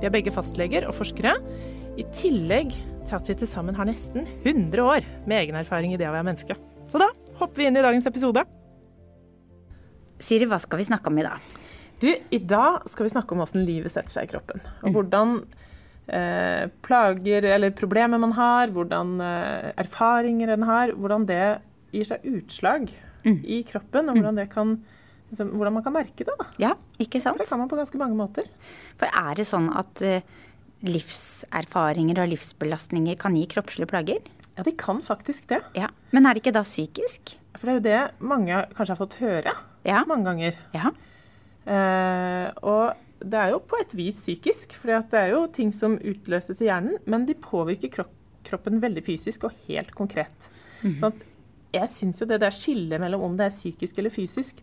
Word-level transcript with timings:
Vi 0.00 0.08
er 0.08 0.12
begge 0.12 0.32
fastleger 0.34 0.84
og 0.88 0.96
forskere, 0.98 1.36
i 1.96 2.04
tillegg 2.12 2.74
til 3.06 3.16
at 3.16 3.28
vi 3.30 3.36
til 3.40 3.48
sammen 3.48 3.76
har 3.78 3.88
nesten 3.88 4.26
100 4.42 4.82
år 4.82 5.06
med 5.24 5.38
egen 5.40 5.56
erfaring 5.56 5.94
i 5.94 6.00
det 6.00 6.08
å 6.08 6.12
være 6.12 6.26
menneske. 6.28 6.56
Så 6.90 7.00
da 7.00 7.08
hopper 7.38 7.62
vi 7.62 7.68
inn 7.70 7.78
i 7.78 7.84
dagens 7.84 8.08
episode. 8.10 8.42
Siri, 10.22 10.48
hva 10.48 10.58
skal 10.60 10.80
vi 10.80 10.88
snakke 10.88 11.08
om 11.08 11.20
i 11.20 11.24
dag? 11.24 11.54
Du, 12.02 12.10
i 12.12 12.40
dag 12.44 12.84
skal 12.92 13.06
vi 13.06 13.14
snakke 13.14 13.32
om 13.32 13.40
hvordan 13.40 13.64
livet 13.64 13.94
setter 13.94 14.12
seg 14.12 14.28
i 14.28 14.32
kroppen. 14.34 14.60
Og 14.84 14.92
hvordan 14.98 15.38
eh, 16.12 16.66
plager 16.84 17.48
eller 17.54 17.72
problemer 17.76 18.20
man 18.20 18.34
har, 18.36 18.72
hvordan 18.74 19.16
eh, 19.24 19.70
erfaringer 19.80 20.52
en 20.52 20.68
har, 20.68 20.92
hvordan 20.92 21.24
det 21.28 21.44
gir 21.94 22.08
seg 22.08 22.26
utslag 22.28 22.90
i 23.26 23.62
kroppen, 23.66 24.10
og 24.10 24.20
hvordan, 24.20 24.36
det 24.38 24.50
kan, 24.52 24.76
liksom, 25.30 25.52
hvordan 25.56 25.76
man 25.78 25.84
kan 25.86 25.94
merke 25.96 26.24
det. 26.26 26.34
Da. 26.38 26.46
Ja, 26.62 26.72
ikke 27.02 27.20
sant? 27.22 27.36
For 27.38 27.44
det 27.44 27.50
kan 27.50 27.62
man 27.62 27.70
på 27.72 27.78
ganske 27.80 28.00
mange 28.00 28.18
måter. 28.18 28.48
For 29.00 29.10
er 29.10 29.38
det 29.38 29.46
sånn 29.48 29.70
at 29.76 30.02
uh, 30.06 30.20
livserfaringer 30.86 32.20
og 32.22 32.30
livsbelastninger 32.34 33.18
kan 33.20 33.36
gi 33.38 33.46
kroppslige 33.50 33.90
plager? 33.90 34.20
Ja, 34.56 34.64
de 34.64 34.72
kan 34.78 35.02
faktisk 35.04 35.48
det. 35.52 35.60
Ja. 35.76 35.90
Men 36.16 36.26
er 36.26 36.34
det 36.36 36.44
ikke 36.44 36.54
da 36.56 36.64
psykisk? 36.64 37.36
For 37.56 37.68
det 37.68 37.72
er 37.72 37.76
jo 37.76 37.86
det 37.86 38.28
mange 38.32 38.62
kanskje 38.76 38.94
har 38.94 39.00
fått 39.02 39.18
høre 39.20 39.56
Ja. 39.86 40.04
mange 40.08 40.24
ganger. 40.30 40.56
Ja. 40.76 40.92
Uh, 41.66 42.48
og 42.62 43.26
det 43.26 43.38
er 43.40 43.50
jo 43.54 43.62
på 43.64 43.78
et 43.80 43.94
vis 43.96 44.18
psykisk, 44.20 44.76
for 44.78 44.92
det 44.92 45.18
er 45.18 45.32
jo 45.32 45.46
ting 45.52 45.72
som 45.72 45.96
utløses 45.98 46.60
i 46.62 46.68
hjernen, 46.68 46.98
men 47.06 47.24
de 47.26 47.34
påvirker 47.34 47.92
krop 47.92 48.12
kroppen 48.46 48.78
veldig 48.78 49.02
fysisk 49.02 49.42
og 49.48 49.56
helt 49.66 49.90
konkret. 49.98 50.44
Mhm. 50.80 50.92
Sånn 51.00 51.14
at 51.16 51.22
jeg 51.74 51.88
syns 51.90 52.20
jo 52.22 52.28
det 52.30 52.38
der 52.44 52.54
skillet 52.54 53.00
mellom 53.02 53.24
om 53.26 53.36
det 53.36 53.48
er 53.48 53.54
psykisk 53.56 53.98
eller 53.98 54.12
fysisk, 54.14 54.60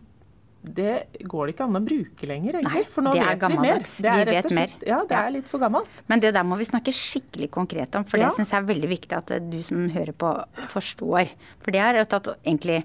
det 0.64 1.08
går 1.28 1.48
det 1.48 1.54
ikke 1.56 1.66
an 1.68 1.76
å 1.76 1.82
bruke 1.84 2.28
lenger, 2.30 2.56
egentlig. 2.62 2.72
Nei, 2.72 2.84
for 2.90 3.04
nå 3.04 3.12
det 3.14 3.24
vet 3.26 3.44
vi 3.52 3.58
mer. 3.60 3.80
Det 3.84 4.12
er 4.14 4.26
Vi 4.26 4.32
vet 4.32 4.52
mer. 4.56 4.70
Ja, 4.88 5.00
det 5.04 5.12
Ja. 5.18 5.26
er 5.28 5.32
litt 5.32 5.48
for 5.48 5.60
gammelt. 5.60 5.88
Men 6.08 6.20
det 6.24 6.34
der 6.34 6.44
må 6.44 6.58
vi 6.58 6.64
snakke 6.64 6.94
skikkelig 6.96 7.50
konkret 7.52 7.96
om, 7.96 8.04
for 8.06 8.18
Ja. 8.18 8.30
det 8.30 8.38
syns 8.38 8.52
jeg 8.52 8.64
er 8.64 8.74
veldig 8.74 8.90
viktig 8.90 9.14
at 9.18 9.50
du 9.52 9.62
som 9.62 9.90
hører 9.90 10.14
på, 10.14 10.46
forstår. 10.72 11.30
For 11.60 11.72
det 11.72 11.82
er 11.82 12.00
at 12.00 12.12
egentlig 12.46 12.84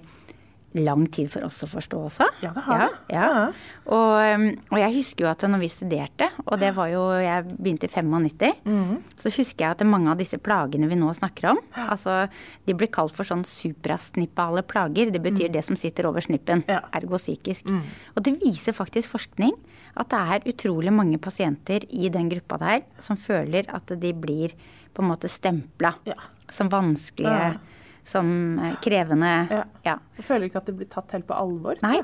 lang 0.77 1.07
tid 1.09 1.29
for 1.31 1.43
oss 1.47 1.63
å 1.65 1.67
forstå 1.71 1.99
også. 2.05 2.27
Ja, 2.43 2.51
det 2.53 2.63
har 2.67 2.79
det. 2.83 2.89
Ja. 3.09 3.23
Ja. 3.29 3.45
Og, 3.89 4.11
um, 4.39 4.45
og 4.69 4.77
jeg 4.79 4.95
husker 4.99 5.25
jo 5.25 5.29
at 5.31 5.41
når 5.49 5.63
vi 5.63 5.69
studerte, 5.73 6.27
og 6.45 6.59
det 6.61 6.73
var 6.77 6.91
jo 6.91 7.01
Jeg 7.19 7.45
begynte 7.57 7.87
i 7.89 7.93
95, 7.93 8.53
mm. 8.65 8.97
så 9.17 9.31
husker 9.33 9.65
jeg 9.65 9.71
at 9.71 9.85
mange 9.87 10.11
av 10.11 10.17
disse 10.21 10.37
plagene 10.37 10.87
vi 10.87 10.95
nå 10.99 11.09
snakker 11.17 11.49
om, 11.51 11.59
altså 11.89 12.27
de 12.67 12.75
blir 12.77 12.91
kalt 12.93 13.15
for 13.15 13.25
sånn 13.25 13.43
suprasnippale 13.43 14.61
plager. 14.67 15.09
Det 15.11 15.21
betyr 15.23 15.49
det 15.53 15.63
som 15.65 15.75
sitter 15.79 16.05
over 16.09 16.21
snippen, 16.21 16.59
Mm. 16.59 16.65
Ja. 16.67 16.79
Mm. 16.79 16.95
ergo 17.01 17.17
psykisk. 17.17 17.69
Og 18.15 18.23
det 18.23 18.35
viser 18.41 18.73
faktisk 18.73 19.09
forskning 19.09 19.53
at 19.97 20.09
det 20.09 20.19
er 20.19 20.47
utrolig 20.51 20.91
mange 20.93 21.17
pasienter 21.21 21.85
i 21.89 22.09
den 22.09 22.29
gruppa 22.29 22.57
der 22.61 22.81
som 22.99 23.17
føler 23.17 23.65
at 23.73 23.87
de 23.99 24.13
blir 24.13 24.53
på 24.93 25.01
en 25.03 25.09
måte 25.09 25.29
stempla 25.29 25.95
Ja. 26.05 26.15
som 26.49 26.69
vanskelige. 26.69 27.59
Som 28.07 28.59
eh, 28.59 28.75
krevende. 28.83 29.33
Ja. 29.51 29.63
ja. 29.85 29.97
Jeg 30.17 30.25
føler 30.25 30.47
ikke 30.49 30.61
at 30.63 30.65
det 30.71 30.77
blir 30.79 30.89
tatt 30.89 31.11
helt 31.15 31.27
på 31.29 31.35
alvor. 31.37 31.79
Nei. 31.83 31.99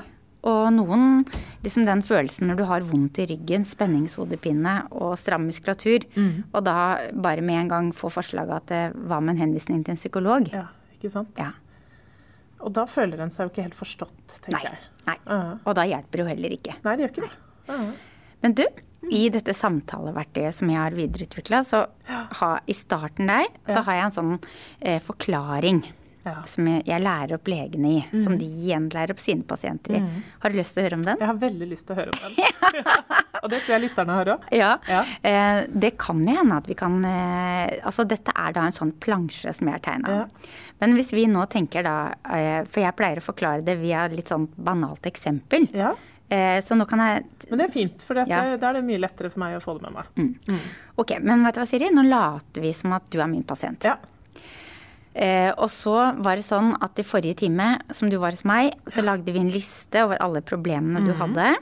Og 0.46 0.68
noen, 0.70 1.24
liksom 1.64 1.86
den 1.88 2.04
følelsen 2.06 2.46
når 2.46 2.58
du 2.60 2.64
har 2.68 2.84
vondt 2.86 3.18
i 3.18 3.24
ryggen, 3.26 3.64
spenningshodepine 3.66 4.76
og 4.94 5.16
stram 5.18 5.46
muskulatur, 5.48 6.04
Mm. 6.14 6.44
og 6.54 6.62
da 6.68 6.76
bare 7.12 7.42
med 7.42 7.64
en 7.64 7.68
gang 7.72 7.88
få 7.92 8.10
forslag 8.12 8.50
at 8.54 8.66
det 8.70 8.82
var 8.94 9.20
med 9.20 9.34
en 9.34 9.42
henvisning 9.48 9.82
til 9.84 9.96
en 9.96 9.98
psykolog. 9.98 10.46
Ja, 10.52 10.68
ikke 10.94 11.10
sant? 11.10 11.32
Ja. 11.40 11.50
Og 12.62 12.72
da 12.72 12.86
føler 12.88 13.20
en 13.20 13.30
seg 13.34 13.48
jo 13.48 13.52
ikke 13.52 13.66
helt 13.66 13.74
forstått, 13.78 14.38
tenker 14.44 14.52
Nei. 14.56 14.62
jeg. 14.70 14.78
Nei. 15.06 15.16
Ja. 15.26 15.40
Og 15.66 15.74
da 15.74 15.82
hjelper 15.86 16.12
det 16.12 16.24
jo 16.24 16.30
heller 16.30 16.54
ikke. 16.56 16.76
Nei, 16.84 16.94
det 16.96 17.04
gjør 17.04 17.12
ikke 17.16 17.26
det. 17.26 17.34
Ja. 17.68 17.80
Men 18.42 18.54
du, 18.54 18.64
i 19.14 19.26
dette 19.32 19.54
samtaleverktøyet 19.56 20.54
som 20.54 20.72
jeg 20.72 20.80
har 20.80 20.96
videreutvikla, 20.96 21.62
så 21.66 21.84
ha, 22.40 22.50
i 22.66 22.74
starten 22.76 23.30
der 23.30 23.46
så 23.68 23.82
har 23.86 24.00
jeg 24.00 24.08
en 24.08 24.18
sånn 24.18 24.34
eh, 24.80 25.00
forklaring. 25.02 25.84
Ja. 26.26 26.40
Mm. 26.40 26.46
Som 26.50 26.66
jeg, 26.66 26.82
jeg 26.88 27.02
lærer 27.04 27.36
opp 27.36 27.48
legene 27.50 27.90
i, 27.94 27.98
som 28.18 28.34
de 28.38 28.46
igjen 28.46 28.88
lærer 28.90 29.14
opp 29.14 29.20
sine 29.22 29.46
pasienter 29.46 29.94
i. 29.94 30.00
Har 30.42 30.50
du 30.50 30.58
lyst 30.58 30.74
til 30.74 30.82
å 30.82 30.86
høre 30.88 30.98
om 30.98 31.04
den? 31.06 31.20
Jeg 31.22 31.30
har 31.30 31.38
veldig 31.38 31.68
lyst 31.70 31.86
til 31.86 31.94
å 31.94 31.98
høre 32.00 32.14
om 32.14 32.18
den. 32.24 32.88
og 33.42 33.52
det 33.52 33.60
tror 33.60 33.74
jeg 33.76 33.84
lytterne 33.84 34.16
har 34.16 34.30
òg. 34.34 34.48
Ja. 34.58 34.72
Ja. 34.90 35.04
Eh, 35.30 35.60
det 35.70 35.92
kan 36.02 36.24
jo 36.26 36.34
hende 36.34 36.58
at 36.58 36.66
vi 36.66 36.74
kan 36.78 36.98
eh, 37.06 37.76
Altså 37.86 38.02
dette 38.08 38.34
er 38.34 38.56
da 38.56 38.66
en 38.66 38.74
sånn 38.74 38.90
plansje 39.02 39.54
som 39.54 39.70
jeg 39.70 39.78
har 39.78 39.84
tegna. 39.86 40.16
Ja. 40.18 40.50
Men 40.82 40.98
hvis 40.98 41.14
vi 41.14 41.28
nå 41.30 41.46
tenker 41.52 41.86
da 41.86 41.96
eh, 42.34 42.66
For 42.66 42.82
jeg 42.82 42.96
pleier 42.98 43.22
å 43.22 43.24
forklare 43.24 43.62
det 43.66 43.78
via 43.78 44.08
litt 44.10 44.34
sånn 44.34 44.48
banalt 44.56 45.06
eksempel. 45.06 45.70
Eh, 46.28 46.58
så 46.60 46.74
nå 46.74 46.86
kan 46.90 46.98
jeg 46.98 47.24
Men 47.50 47.58
det 47.60 47.68
er 47.68 47.72
fint, 47.72 48.02
for 48.02 48.14
Ja. 48.26 48.56
da 48.56 48.68
er 48.70 48.72
det 48.80 48.84
mye 48.84 48.98
lettere 48.98 49.30
for 49.30 49.38
meg 49.40 49.56
å 49.56 49.62
få 49.62 49.78
det 49.80 49.88
med 49.90 49.94
meg. 49.94 50.38
Ok, 50.98 51.18
men 51.22 51.44
vet 51.44 51.54
du 51.54 51.60
hva, 51.60 51.66
Siri? 51.66 51.88
Nå 51.94 52.02
later 52.08 52.60
vi 52.62 52.72
som 52.72 52.92
at 52.92 53.08
du 53.10 53.20
er 53.20 53.26
min 53.28 53.44
pasient. 53.44 53.84
Ja. 53.84 53.96
Eh, 55.16 55.48
og 55.56 55.70
så 55.72 55.94
var 56.20 56.36
det 56.36 56.44
sånn 56.44 56.74
at 56.84 56.98
i 57.00 57.02
forrige 57.06 57.36
time, 57.40 57.78
som 57.90 58.10
du 58.12 58.18
var 58.20 58.34
hos 58.36 58.44
meg, 58.44 58.74
så 58.86 59.00
lagde 59.02 59.32
vi 59.32 59.38
en 59.40 59.48
liste 59.50 60.02
over 60.04 60.18
alle 60.20 60.42
problemene 60.44 61.00
du 61.06 61.14
hadde. 61.16 61.54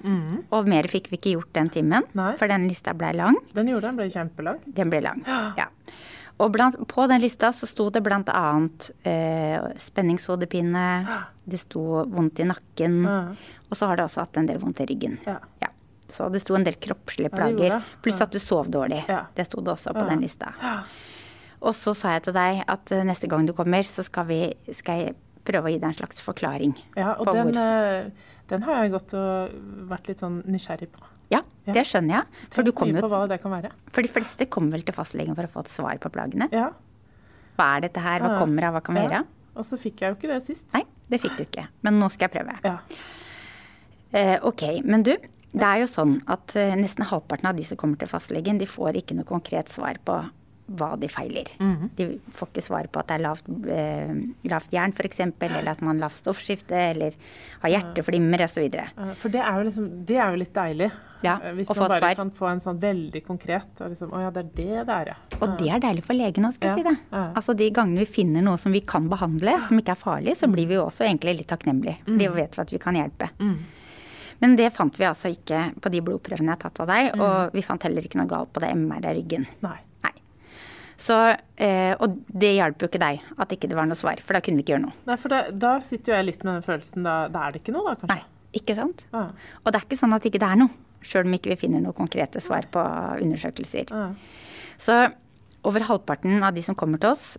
Og 0.51 0.67
mer 0.67 0.89
fikk 0.91 1.07
vi 1.13 1.19
ikke 1.21 1.35
gjort 1.37 1.53
den 1.53 1.69
timen, 1.69 2.03
Mhm. 2.03 2.15
Nei. 2.15 2.37
for 2.37 2.49
den 2.49 2.67
lista 2.67 2.93
blei 2.95 3.13
lang. 3.15 3.37
Den 3.55 3.69
gjorde 3.69 3.83
den, 3.83 3.97
ble 3.97 4.11
kjempelang. 4.11 4.59
Den 4.75 4.91
ble 4.91 5.01
lang. 5.03 5.23
ja. 5.27 5.53
Ja. 5.57 5.67
Og 6.43 6.50
blant, 6.53 6.75
på 6.91 7.05
den 7.06 7.21
lista 7.22 7.53
så 7.55 7.67
sto 7.71 7.91
det 7.95 8.03
annet 8.34 8.91
eh, 9.06 9.62
spenningshodepine, 9.78 10.84
det 11.50 11.61
sto 11.62 12.05
vondt 12.11 12.41
i 12.43 12.47
nakken, 12.49 13.03
Ja. 13.06 13.19
og 13.71 13.77
så 13.78 13.87
har 13.91 13.97
det 14.00 14.05
også 14.09 14.25
hatt 14.25 14.37
en 14.41 14.47
del 14.50 14.59
vondt 14.62 14.81
i 14.83 14.87
ryggen. 14.91 15.19
Ja. 15.27 15.39
Så 16.09 16.27
det 16.31 16.43
sto 16.43 16.55
en 16.55 16.65
del 16.67 16.75
kroppslige 16.77 17.31
Ja, 17.31 17.37
plager, 17.37 17.83
pluss 18.05 18.21
at 18.21 18.31
du 18.34 18.39
sov 18.39 18.67
dårlig. 18.71 19.05
Ja. 19.09 19.23
Det 19.34 19.47
sto 19.49 19.62
det 19.65 19.73
også 19.73 19.94
på 19.97 20.03
Ja. 20.05 20.09
den 20.11 20.21
lista. 20.21 20.53
Og 21.65 21.73
så 21.73 21.94
sa 21.97 22.12
jeg 22.12 22.25
til 22.27 22.34
deg 22.37 22.65
at 22.69 22.93
eh, 22.93 23.05
neste 23.09 23.27
gang 23.31 23.47
du 23.47 23.53
kommer, 23.56 23.81
så 23.83 24.03
skal, 24.05 24.27
vi, 24.28 24.53
skal 24.73 25.00
jeg 25.00 25.15
prøve 25.44 25.71
å 25.71 25.73
gi 25.73 25.78
deg 25.78 25.89
en 25.89 25.97
slags 25.97 26.21
forklaring. 26.21 26.75
Ja, 26.97 27.15
og 27.19 27.27
den, 27.33 27.56
eh, 27.56 28.11
den 28.53 28.62
har 28.67 28.83
jeg 28.83 28.93
gått 28.93 29.15
og 29.17 29.55
vært 29.89 30.09
litt 30.09 30.21
sånn 30.21 30.43
nysgjerrig 30.44 30.91
på. 30.93 31.00
Ja, 31.33 31.41
det 31.67 31.85
skjønner 31.89 32.19
jeg. 32.19 32.43
For, 32.53 32.67
jo, 32.67 32.75
på 32.75 33.09
hva 33.11 33.25
det 33.31 33.41
kan 33.43 33.55
være. 33.55 33.71
for 33.93 34.05
de 34.05 34.11
fleste 34.12 34.47
kommer 34.53 34.76
vel 34.76 34.85
til 34.87 34.97
fastlegen 34.97 35.37
for 35.37 35.47
å 35.47 35.53
få 35.55 35.65
et 35.65 35.73
svar 35.73 36.00
på 36.03 36.12
plagene. 36.12 36.50
Ja. 36.53 36.71
Hva 37.56 37.69
er 37.76 37.87
dette 37.87 38.03
her, 38.03 38.25
hva 38.25 38.35
kommer 38.41 38.69
av, 38.69 38.76
hva 38.76 38.82
kan 38.85 38.99
vi 38.99 39.05
gjøre? 39.06 39.23
Og 39.55 39.67
så 39.67 39.79
fikk 39.79 40.03
jeg 40.03 40.12
jo 40.12 40.19
ikke 40.19 40.32
det 40.32 40.41
sist. 40.43 40.67
Nei, 40.75 40.82
det 41.11 41.21
fikk 41.23 41.37
du 41.38 41.44
ikke. 41.47 41.69
Men 41.87 42.00
nå 42.03 42.09
skal 42.12 42.26
jeg 42.29 42.35
prøve. 42.41 42.56
Ja. 42.67 42.79
Eh, 44.15 44.37
ok, 44.43 44.65
men 44.85 45.06
du. 45.06 45.15
Det 45.55 45.67
er 45.67 45.85
jo 45.85 45.91
sånn 45.91 46.17
at 46.31 46.56
eh, 46.59 46.75
nesten 46.79 47.06
halvparten 47.06 47.47
av 47.47 47.59
de 47.59 47.67
som 47.67 47.79
kommer 47.79 47.99
til 48.00 48.11
fastlegen, 48.11 48.59
de 48.59 48.67
får 48.67 48.99
ikke 48.99 49.15
noe 49.15 49.29
konkret 49.29 49.71
svar 49.71 50.00
på 50.06 50.19
hva 50.66 50.94
de 50.99 51.08
feiler. 51.12 51.44
Mhm. 51.61 51.90
De 51.96 52.06
får 52.32 52.49
ikke 52.49 52.62
svar 52.64 52.87
på 52.88 52.99
at 53.02 53.08
det 53.08 53.16
er 53.19 53.22
lavt, 53.26 53.49
eh, 53.69 54.14
lavt 54.49 54.70
jern 54.72 54.93
f.eks., 54.96 55.20
eller 55.20 55.69
at 55.69 55.82
man 55.82 55.96
har 55.99 56.08
lavt 56.08 56.16
stoffskifte, 56.16 56.72
eller 56.72 57.12
har 57.61 57.70
hjerteflimmer 57.75 58.40
osv. 58.46 58.70
For 59.20 59.28
det 59.28 59.40
er 59.44 59.58
jo, 59.58 59.66
liksom, 59.69 59.90
det 60.06 60.16
er 60.16 60.31
jo 60.32 60.37
litt 60.40 60.55
deilig. 60.55 60.90
Ja, 61.25 61.38
Eh, 61.43 61.52
Hvis 61.55 61.69
man 61.69 61.88
bare 61.88 61.99
svar. 62.00 62.14
kan 62.16 62.31
få 62.31 62.49
en 62.50 62.58
sånn 62.61 62.78
veldig 62.81 63.22
konkret 63.26 63.81
og 63.81 63.90
liksom, 63.90 64.11
Å 64.12 64.20
ja, 64.20 64.31
det 64.31 64.43
er 64.44 64.50
det 64.55 64.87
det 64.87 64.94
er, 64.94 65.06
ja. 65.06 65.14
Og 65.40 65.58
det 65.58 65.69
er 65.72 65.81
deilig 65.81 66.02
for 66.05 66.12
legen 66.14 66.44
òg, 66.44 66.52
skal 66.52 66.69
jeg 66.70 66.76
Ja, 66.78 66.82
si 66.82 66.88
det. 66.90 66.99
ja. 67.12 67.32
Altså 67.34 67.56
De 67.56 67.70
gangene 67.70 67.99
vi 67.99 68.05
finner 68.05 68.43
noe 68.43 68.58
som 68.58 68.72
vi 68.72 68.81
kan 68.81 69.08
behandle, 69.08 69.61
som 69.62 69.78
ikke 69.78 69.93
er 69.93 70.00
farlig, 70.02 70.37
så 70.37 70.50
blir 70.52 70.66
vi 70.69 70.75
jo 70.75 70.84
også 70.84 71.05
egentlig 71.08 71.38
litt 71.38 71.49
takknemlige. 71.49 71.96
For 72.05 72.16
de 72.19 72.28
vet 72.28 72.52
vi 72.56 72.61
at 72.61 72.70
vi 72.70 72.78
kan 72.78 72.94
hjelpe. 72.94 73.31
Men 74.40 74.56
det 74.56 74.72
fant 74.75 74.94
vi 74.99 75.05
altså 75.06 75.31
ikke 75.32 75.81
på 75.81 75.90
de 75.90 76.00
blodprøvene 76.02 76.50
jeg 76.52 76.58
har 76.58 76.70
tatt 76.70 76.81
av 76.81 76.88
deg, 76.88 77.20
og 77.20 77.52
vi 77.55 77.62
fant 77.62 77.82
heller 77.87 78.02
ikke 78.02 78.16
noe 78.20 78.26
galt 78.28 78.52
på 78.52 78.61
det 78.61 78.70
MR 78.75 79.06
av 79.06 79.14
ryggen. 79.16 79.46
Nei. 79.62 79.78
Så, 81.00 81.17
eh, 81.58 81.93
og 81.99 82.20
det 82.31 82.52
hjalp 82.55 82.85
jo 82.85 82.88
ikke 82.91 83.02
deg 83.02 83.25
at 83.41 83.55
ikke 83.55 83.70
det 83.70 83.79
var 83.79 83.88
noe 83.91 83.99
svar, 83.99 84.20
for 84.23 84.37
da 84.37 84.43
kunne 84.44 84.61
vi 84.61 84.67
ikke 84.67 84.76
gjøre 84.76 84.85
noe. 84.87 84.96
Nei, 85.08 85.19
for 85.20 85.35
det, 85.35 85.43
da 85.62 85.75
sitter 85.82 86.12
jo 86.12 86.19
jeg 86.19 86.29
litt 86.29 86.46
med 86.46 86.52
den 86.52 86.67
følelsen 86.67 87.06
da, 87.06 87.17
da 87.35 87.44
er 87.46 87.55
det 87.55 87.62
ikke 87.64 87.75
noe, 87.75 87.91
da, 87.91 87.99
kanskje? 87.99 88.14
Nei, 88.14 88.61
ikke 88.61 88.79
sant? 88.79 89.05
Ja. 89.14 89.26
Og 89.62 89.70
det 89.70 89.81
er 89.81 89.88
ikke 89.88 90.00
sånn 90.05 90.17
at 90.17 90.31
ikke 90.31 90.43
det 90.43 90.50
er 90.50 90.62
noe, 90.62 90.82
sjøl 91.05 91.29
om 91.29 91.37
ikke 91.37 91.52
vi 91.52 91.61
finner 91.67 91.82
noen 91.85 91.99
konkrete 91.99 92.43
svar 92.43 92.69
på 92.73 92.85
undersøkelser. 93.25 93.91
Ja. 93.91 94.08
Så 94.81 95.00
over 95.64 95.87
halvparten 95.88 96.43
av 96.44 96.55
de 96.56 96.62
som 96.64 96.76
kommer 96.79 97.00
til 97.02 97.14
oss, 97.14 97.32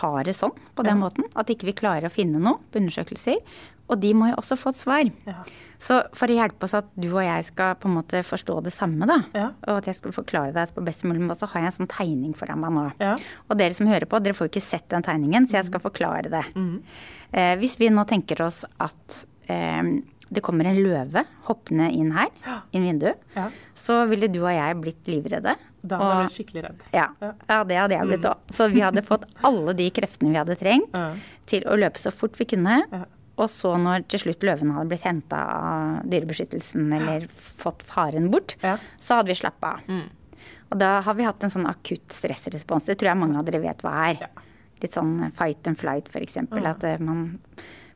har 0.00 0.24
det 0.24 0.32
sånn 0.36 0.54
på 0.72 0.84
den 0.86 1.02
måten 1.02 1.26
at 1.36 1.50
ikke 1.52 1.68
vi 1.68 1.74
klarer 1.76 2.08
å 2.08 2.12
finne 2.12 2.40
noe 2.40 2.62
på 2.72 2.80
undersøkelser. 2.80 3.42
Og 3.92 4.00
de 4.00 4.12
må 4.16 4.30
jo 4.30 4.36
også 4.40 4.56
få 4.56 4.70
et 4.72 4.78
svar. 4.80 5.10
Ja. 5.28 5.42
Så 5.82 5.98
for 6.16 6.30
å 6.30 6.36
hjelpe 6.38 6.64
oss 6.64 6.72
at 6.78 6.86
du 6.96 7.08
og 7.10 7.20
jeg 7.26 7.44
skal 7.50 7.74
på 7.82 7.90
en 7.90 7.96
måte 7.98 8.22
forstå 8.24 8.62
det 8.64 8.72
samme, 8.72 9.04
da, 9.10 9.18
Ja. 9.34 9.48
og 9.68 9.78
at 9.82 9.84
jeg 9.90 9.96
skulle 9.98 10.14
forklare 10.16 10.52
deg 10.54 10.68
det 10.70 10.74
på 10.76 10.84
best 10.86 11.04
mulig 11.04 11.20
måte, 11.20 11.40
så 11.42 11.48
har 11.52 11.60
jeg 11.60 11.72
en 11.72 11.78
sånn 11.86 11.90
tegning 11.92 12.32
foran 12.38 12.60
meg 12.62 12.70
nå. 12.72 12.86
Ja. 13.02 13.16
Og 13.50 13.58
dere 13.58 13.74
som 13.74 13.86
hører 13.90 14.06
på, 14.08 14.22
dere 14.22 14.32
får 14.38 14.48
jo 14.48 14.52
ikke 14.54 14.62
sett 14.64 14.88
den 14.88 15.02
tegningen, 15.02 15.44
så 15.46 15.58
jeg 15.60 15.66
skal 15.66 15.80
forklare 15.84 16.30
det. 16.30 16.44
Eh, 17.34 17.56
hvis 17.60 17.76
vi 17.78 17.88
nå 17.90 18.06
tenker 18.08 18.40
oss 18.46 18.64
at 18.80 19.24
eh, 19.48 19.82
det 20.32 20.40
kommer 20.42 20.64
en 20.70 20.78
løve 20.80 21.26
hoppende 21.48 21.90
inn 21.92 22.12
her, 22.12 22.28
inn 22.72 22.84
vinduet, 22.86 23.18
Ja. 23.36 23.50
så 23.74 24.08
ville 24.08 24.28
du 24.32 24.40
og 24.46 24.52
jeg 24.54 24.80
blitt 24.80 25.04
livredde. 25.06 25.56
Da 25.84 25.98
hadde 25.98 26.14
Og- 26.14 26.22
blitt 26.22 26.36
skikkelig 26.38 26.62
redd. 26.64 26.80
ja, 26.94 27.08
Ja. 27.20 27.64
det 27.64 27.76
hadde 27.76 27.90
jeg 27.98 28.06
blitt 28.06 28.22
òg. 28.24 28.36
Så 28.50 28.70
vi 28.72 28.80
hadde 28.80 29.02
fått 29.02 29.24
alle 29.44 29.74
de 29.74 29.90
kreftene 29.90 30.30
vi 30.30 30.38
hadde 30.38 30.56
trengt 30.56 30.88
Ja. 30.94 31.12
til 31.44 31.62
å 31.64 31.76
løpe 31.76 31.98
så 31.98 32.10
fort 32.12 32.36
vi 32.38 32.44
kunne. 32.46 33.06
Og 33.42 33.50
så 33.50 33.72
når 33.80 34.04
til 34.12 34.22
slutt 34.22 34.44
løvene 34.46 34.76
hadde 34.76 34.90
blitt 34.92 35.06
henta 35.08 35.38
av 35.58 36.02
Dyrebeskyttelsen 36.12 36.92
eller 36.94 37.26
fått 37.34 37.82
faren 37.88 38.30
bort, 38.32 38.54
Ja. 38.62 38.76
så 39.02 39.18
hadde 39.18 39.32
vi 39.32 39.38
slappa 39.40 39.74
av. 39.80 40.02
Og 40.72 40.78
da 40.80 41.00
har 41.04 41.14
vi 41.18 41.26
hatt 41.26 41.42
en 41.44 41.50
sånn 41.52 41.66
akutt 41.68 42.14
stressrespons. 42.14 42.86
Det 42.88 42.96
tror 43.00 43.10
jeg 43.12 43.18
mange 43.20 43.38
av 43.38 43.44
dere 43.44 43.60
vet 43.60 43.82
hva 43.84 43.92
er. 44.10 44.22
Ja. 44.24 44.28
Litt 44.82 44.94
sånn 44.96 45.30
fight 45.36 45.66
and 45.68 45.78
flight, 45.78 46.08
f.eks. 46.08 46.38
At 46.64 46.84
eh, 46.88 46.98
man 46.98 47.38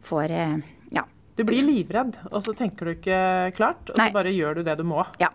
får 0.04 0.30
eh, 0.30 0.56
ja. 0.92 1.02
Du 1.36 1.42
blir 1.44 1.64
livredd, 1.66 2.18
og 2.30 2.42
så 2.44 2.54
tenker 2.56 2.86
du 2.86 2.92
ikke 2.98 3.54
klart, 3.56 3.90
og 3.90 3.96
Nei. 3.98 4.10
så 4.10 4.14
bare 4.18 4.30
gjør 4.34 4.60
du 4.60 4.62
det 4.68 4.76
du 4.78 4.84
må. 4.84 5.04
ja. 5.18 5.30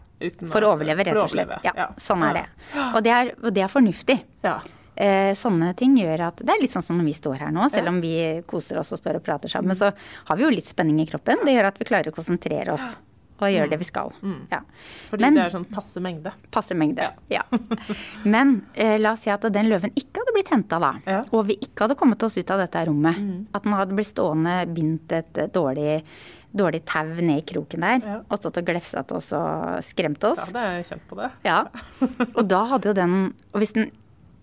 For 0.52 0.62
å 0.62 0.76
overleve, 0.76 1.02
rett 1.08 1.18
og 1.18 1.32
slett. 1.34 1.50
Ja, 1.66 1.88
Sånn 1.98 2.22
er 2.28 2.36
det. 2.36 2.42
Og 2.94 3.00
det 3.02 3.10
er, 3.10 3.32
og 3.42 3.54
det 3.56 3.64
er 3.66 3.72
fornuftig. 3.74 4.20
Ja. 4.46 4.60
Eh, 5.02 5.32
sånne 5.34 5.72
ting 5.80 5.96
gjør 5.98 6.28
at 6.28 6.42
Det 6.46 6.52
er 6.54 6.60
litt 6.62 6.70
sånn 6.74 6.84
som 6.86 6.98
når 7.00 7.08
vi 7.10 7.14
står 7.18 7.40
her 7.42 7.54
nå. 7.56 7.64
Selv 7.74 7.90
om 7.90 8.02
vi 8.04 8.12
koser 8.46 8.78
oss 8.78 8.92
og 8.94 9.00
står 9.02 9.18
og 9.18 9.24
prater 9.26 9.50
sammen, 9.50 9.74
så 9.74 9.90
har 10.28 10.38
vi 10.38 10.44
jo 10.46 10.52
litt 10.54 10.68
spenning 10.70 11.00
i 11.02 11.08
kroppen. 11.10 11.42
Det 11.48 11.56
gjør 11.56 11.72
at 11.72 11.80
vi 11.82 11.88
klarer 11.90 12.12
å 12.12 12.14
konsentrere 12.14 12.76
oss 12.76 12.98
og 13.42 13.50
gjøre 13.50 13.72
det 13.72 13.80
vi 13.82 13.86
skal. 13.88 14.12
Ja. 14.52 14.60
Fordi 15.10 15.22
Men- 15.26 15.34
det 15.40 15.46
er 15.48 15.56
sånn 15.58 15.66
passe 15.66 15.98
mengde. 16.00 16.32
Passe 16.54 16.76
mengde. 16.78 17.08
Ja. 17.34 17.42
Men 18.24 18.66
eh, 18.76 19.00
la 19.02 19.14
oss 19.16 19.24
si 19.26 19.32
at 19.34 19.42
den 19.42 19.70
løven 19.72 19.90
ikke 19.98 20.22
hadde 20.22 20.36
blitt 20.36 20.52
henta 20.54 20.78
da, 20.80 20.92
Ja. 21.08 21.24
og 21.32 21.48
vi 21.48 21.56
ikke 21.58 21.88
hadde 21.88 21.98
kommet 21.98 22.22
oss 22.24 22.38
ut 22.38 22.52
av 22.54 22.60
dette 22.62 22.84
rommet. 22.86 23.48
At 23.56 23.64
den 23.66 23.74
hadde 23.74 23.96
blitt 23.98 24.12
stående 24.14 24.60
bindt 24.72 25.12
et 25.18 25.38
eh, 25.42 25.48
dårlig, 25.48 26.04
dårlig 26.54 26.84
tau 26.86 27.08
ned 27.18 27.40
i 27.40 27.48
kroken 27.54 27.82
der, 27.82 28.00
Ja. 28.06 28.20
og 28.30 28.38
stått 28.40 28.58
og 28.62 28.66
glefsa 28.70 29.02
til 29.08 29.18
oss 29.18 29.32
og 29.34 29.82
skremt 29.82 30.24
oss. 30.30 30.52
Da 30.52 30.60
hadde 30.60 30.84
jeg 30.84 30.86
kjent 30.92 31.08
på 31.10 31.16
det. 31.24 31.32
Ja. 31.44 31.66
Og 32.38 32.48
da 32.48 32.66
hadde 32.66 32.92
jo 32.92 32.94
den 32.94 33.34
Og 33.54 33.60
hvis 33.62 33.74
den 33.74 33.90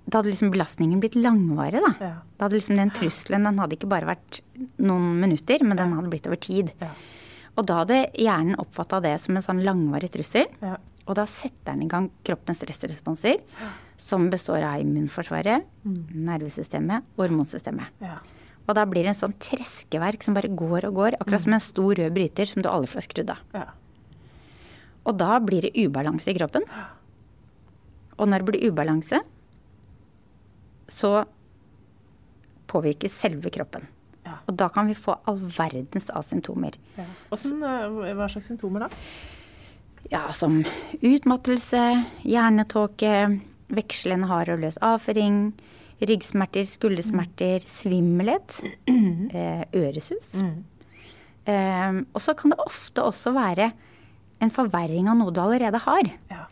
Da 0.09 0.21
hadde 0.21 0.33
liksom 0.33 0.53
belastningen 0.55 1.01
blitt 1.03 1.19
langvarig, 1.21 1.83
da. 1.85 1.93
Ja. 2.01 2.13
Da 2.39 2.47
hadde 2.47 2.57
liksom 2.57 2.79
den 2.81 2.93
trusselen 2.97 3.45
Den 3.45 3.59
hadde 3.61 3.77
ikke 3.77 3.91
bare 3.91 4.09
vært 4.09 4.41
noen 4.81 5.19
minutter, 5.21 5.61
men 5.67 5.77
den 5.77 5.93
hadde 5.93 6.13
blitt 6.13 6.29
over 6.31 6.41
tid. 6.41 6.73
Ja. 6.81 6.95
Og 7.59 7.67
da 7.69 7.83
hadde 7.83 7.99
hjernen 8.17 8.57
oppfatta 8.63 9.03
det 9.05 9.17
som 9.21 9.37
en 9.37 9.45
sånn 9.45 9.61
langvarig 9.67 10.09
trussel. 10.15 10.47
Ja. 10.63 10.79
Og 11.09 11.17
da 11.19 11.25
setter 11.29 11.73
den 11.73 11.85
i 11.87 11.91
gang 11.91 12.09
kroppens 12.25 12.61
stressresponser, 12.61 13.41
som 13.99 14.29
består 14.33 14.63
av 14.63 14.83
immunforsvaret, 14.83 15.65
nervesystemet 15.85 17.07
og 17.17 17.25
hormonsystemet. 17.25 17.97
Ja. 18.05 18.19
Og 18.69 18.77
da 18.77 18.85
blir 18.85 19.07
det 19.07 19.15
en 19.15 19.23
sånn 19.23 19.37
treskeverk 19.41 20.25
som 20.25 20.37
bare 20.37 20.53
går 20.53 20.87
og 20.91 21.01
går, 21.01 21.17
akkurat 21.19 21.45
som 21.45 21.57
en 21.57 21.65
stor 21.65 21.97
rød 21.97 22.15
bryter 22.17 22.49
som 22.49 22.65
du 22.65 22.69
aldri 22.71 22.93
får 22.93 23.07
skrudd 23.09 23.33
av. 23.33 23.41
Ja. 23.57 23.65
Og 25.09 25.17
da 25.17 25.39
blir 25.41 25.65
det 25.65 25.73
ubalanse 25.81 26.29
i 26.31 26.37
kroppen. 26.37 26.69
Og 28.19 28.29
når 28.29 28.43
det 28.45 28.49
blir 28.51 28.69
ubalanse, 28.69 29.23
så 30.89 31.25
påvirkes 32.69 33.15
selve 33.25 33.53
kroppen. 33.53 33.87
Ja. 34.25 34.39
Og 34.47 34.57
da 34.61 34.69
kan 34.73 34.89
vi 34.89 34.97
få 34.99 35.17
all 35.29 35.41
verdens 35.41 36.11
av 36.11 36.25
symptomer. 36.27 36.77
Ja. 36.99 37.07
Hvordan, 37.31 37.63
eh, 37.65 38.15
hva 38.17 38.29
slags 38.29 38.49
symptomer 38.51 38.87
da? 38.87 38.89
Ja, 40.13 40.29
som 40.33 40.63
utmattelse, 41.05 42.05
hjernetåke, 42.25 43.41
vekslende 43.69 44.29
hard 44.29 44.55
og 44.55 44.63
løs 44.65 44.79
avføring, 44.85 45.53
ryggsmerter, 46.01 46.65
skuldersmerter, 46.65 47.65
svimmelhet, 47.67 48.61
eh, 48.89 49.65
øresus. 49.75 50.43
Eh, 51.45 51.93
og 52.15 52.21
så 52.21 52.37
kan 52.37 52.55
det 52.55 52.61
ofte 52.65 53.03
også 53.03 53.35
være 53.37 53.73
en 54.41 54.51
forverring 54.55 55.09
av 55.11 55.19
noe 55.19 55.35
du 55.35 55.41
allerede 55.43 55.81
har. 55.83 56.13
Ja. 56.31 56.47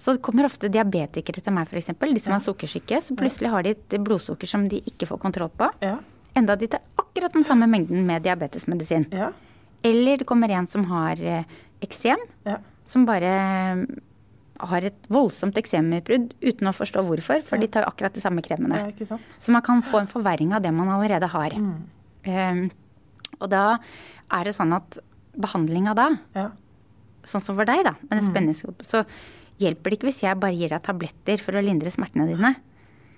Så 0.00 0.14
det 0.16 0.22
kommer 0.24 0.46
ofte 0.48 0.70
diabetikere 0.72 1.42
til 1.44 1.52
meg, 1.52 1.68
f.eks. 1.68 1.90
De 2.00 2.20
som 2.24 2.32
har 2.32 2.40
sukkersyke. 2.40 3.02
Så 3.04 3.12
plutselig 3.18 3.50
har 3.52 3.66
de 3.66 3.74
et 3.76 3.96
blodsukker 4.00 4.48
som 4.48 4.64
de 4.70 4.78
ikke 4.88 5.06
får 5.10 5.20
kontroll 5.20 5.50
på. 5.60 5.68
Ja. 5.84 5.98
Enda 6.38 6.56
de 6.56 6.70
tar 6.72 6.80
akkurat 6.96 7.34
den 7.36 7.44
samme 7.44 7.68
mengden 7.68 8.06
med 8.08 8.22
diabetesmedisin. 8.24 9.08
Ja. 9.12 9.32
Eller 9.84 10.16
det 10.20 10.26
kommer 10.28 10.48
en 10.56 10.66
som 10.70 10.86
har 10.88 11.20
eh, 11.20 11.44
eksem, 11.84 12.20
Ja. 12.48 12.56
som 12.84 13.04
bare 13.08 13.28
eh, 13.34 13.82
har 14.70 14.86
et 14.88 14.96
voldsomt 15.08 15.56
eksemutbrudd 15.60 16.32
uten 16.44 16.68
å 16.68 16.72
forstå 16.76 17.04
hvorfor, 17.06 17.42
for 17.44 17.60
de 17.60 17.68
tar 17.72 17.84
akkurat 17.88 18.12
de 18.16 18.20
samme 18.24 18.42
kremene. 18.44 18.80
Så 19.40 19.52
man 19.52 19.62
kan 19.64 19.80
få 19.84 20.00
en 20.02 20.08
forverring 20.10 20.52
av 20.56 20.62
det 20.64 20.72
man 20.76 20.88
allerede 20.96 21.28
har. 21.32 21.56
Eh, 22.24 22.64
og 23.40 23.48
da 23.52 23.64
er 24.32 24.44
det 24.48 24.56
sånn 24.56 24.72
at 24.76 24.98
behandlinga 25.36 25.94
da, 25.96 26.08
Ja. 26.36 26.48
sånn 27.24 27.40
som 27.44 27.56
for 27.56 27.64
deg, 27.68 27.84
da, 27.84 27.94
med 28.08 28.18
en 28.22 28.26
spenningsgruppe, 28.28 28.84
så 28.84 29.04
hjelper 29.60 29.92
det 29.92 29.98
ikke 29.98 30.08
hvis 30.10 30.22
jeg 30.24 30.40
bare 30.40 30.56
gir 30.56 30.72
deg 30.72 30.82
tabletter 30.86 31.42
for 31.42 31.58
å 31.58 31.64
lindre 31.64 31.92
smertene 31.92 32.28
dine. 32.30 32.54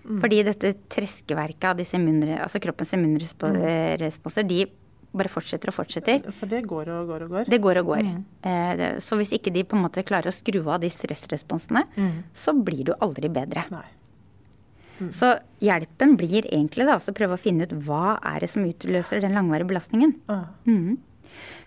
Fordi 0.03 0.41
dette 0.43 0.73
treskeverket 0.91 1.69
av 1.71 1.79
disse 1.79 1.94
immunre, 1.94 2.41
altså 2.43 2.59
kroppens 2.62 2.91
immunresponser, 2.97 4.47
de 4.49 4.65
bare 5.12 5.31
fortsetter 5.31 5.71
og 5.71 5.77
fortsetter. 5.77 6.25
For 6.35 6.50
det 6.50 6.65
går 6.67 6.89
og 6.91 7.11
går 7.12 7.25
og 7.27 7.35
går. 7.37 7.50
Det 7.53 7.61
går 7.62 7.81
og 7.83 7.91
går. 7.93 8.06
Eh, 8.49 8.83
Så 8.99 9.19
hvis 9.21 9.35
ikke 9.37 9.53
de 9.55 9.62
på 9.62 9.77
en 9.77 9.85
måte 9.85 10.03
klarer 10.03 10.33
å 10.33 10.35
skru 10.35 10.62
av 10.67 10.81
de 10.83 10.91
stressresponsene, 10.91 11.85
så 12.35 12.55
blir 12.56 12.85
du 12.89 12.94
aldri 12.99 13.29
bedre. 13.31 13.67
Nei. 13.70 13.87
Så 15.11 15.32
hjelpen 15.63 16.17
blir 16.17 16.46
egentlig 16.46 16.87
da 16.87 16.96
å 16.96 17.15
prøve 17.17 17.34
å 17.34 17.41
finne 17.41 17.67
ut 17.67 17.72
hva 17.87 18.19
er 18.22 18.41
det 18.41 18.51
som 18.53 18.65
utløser 18.67 19.20
den 19.22 19.34
langvarige 19.34 19.70
belastningen. 19.70 20.15
Ah. 20.29 20.44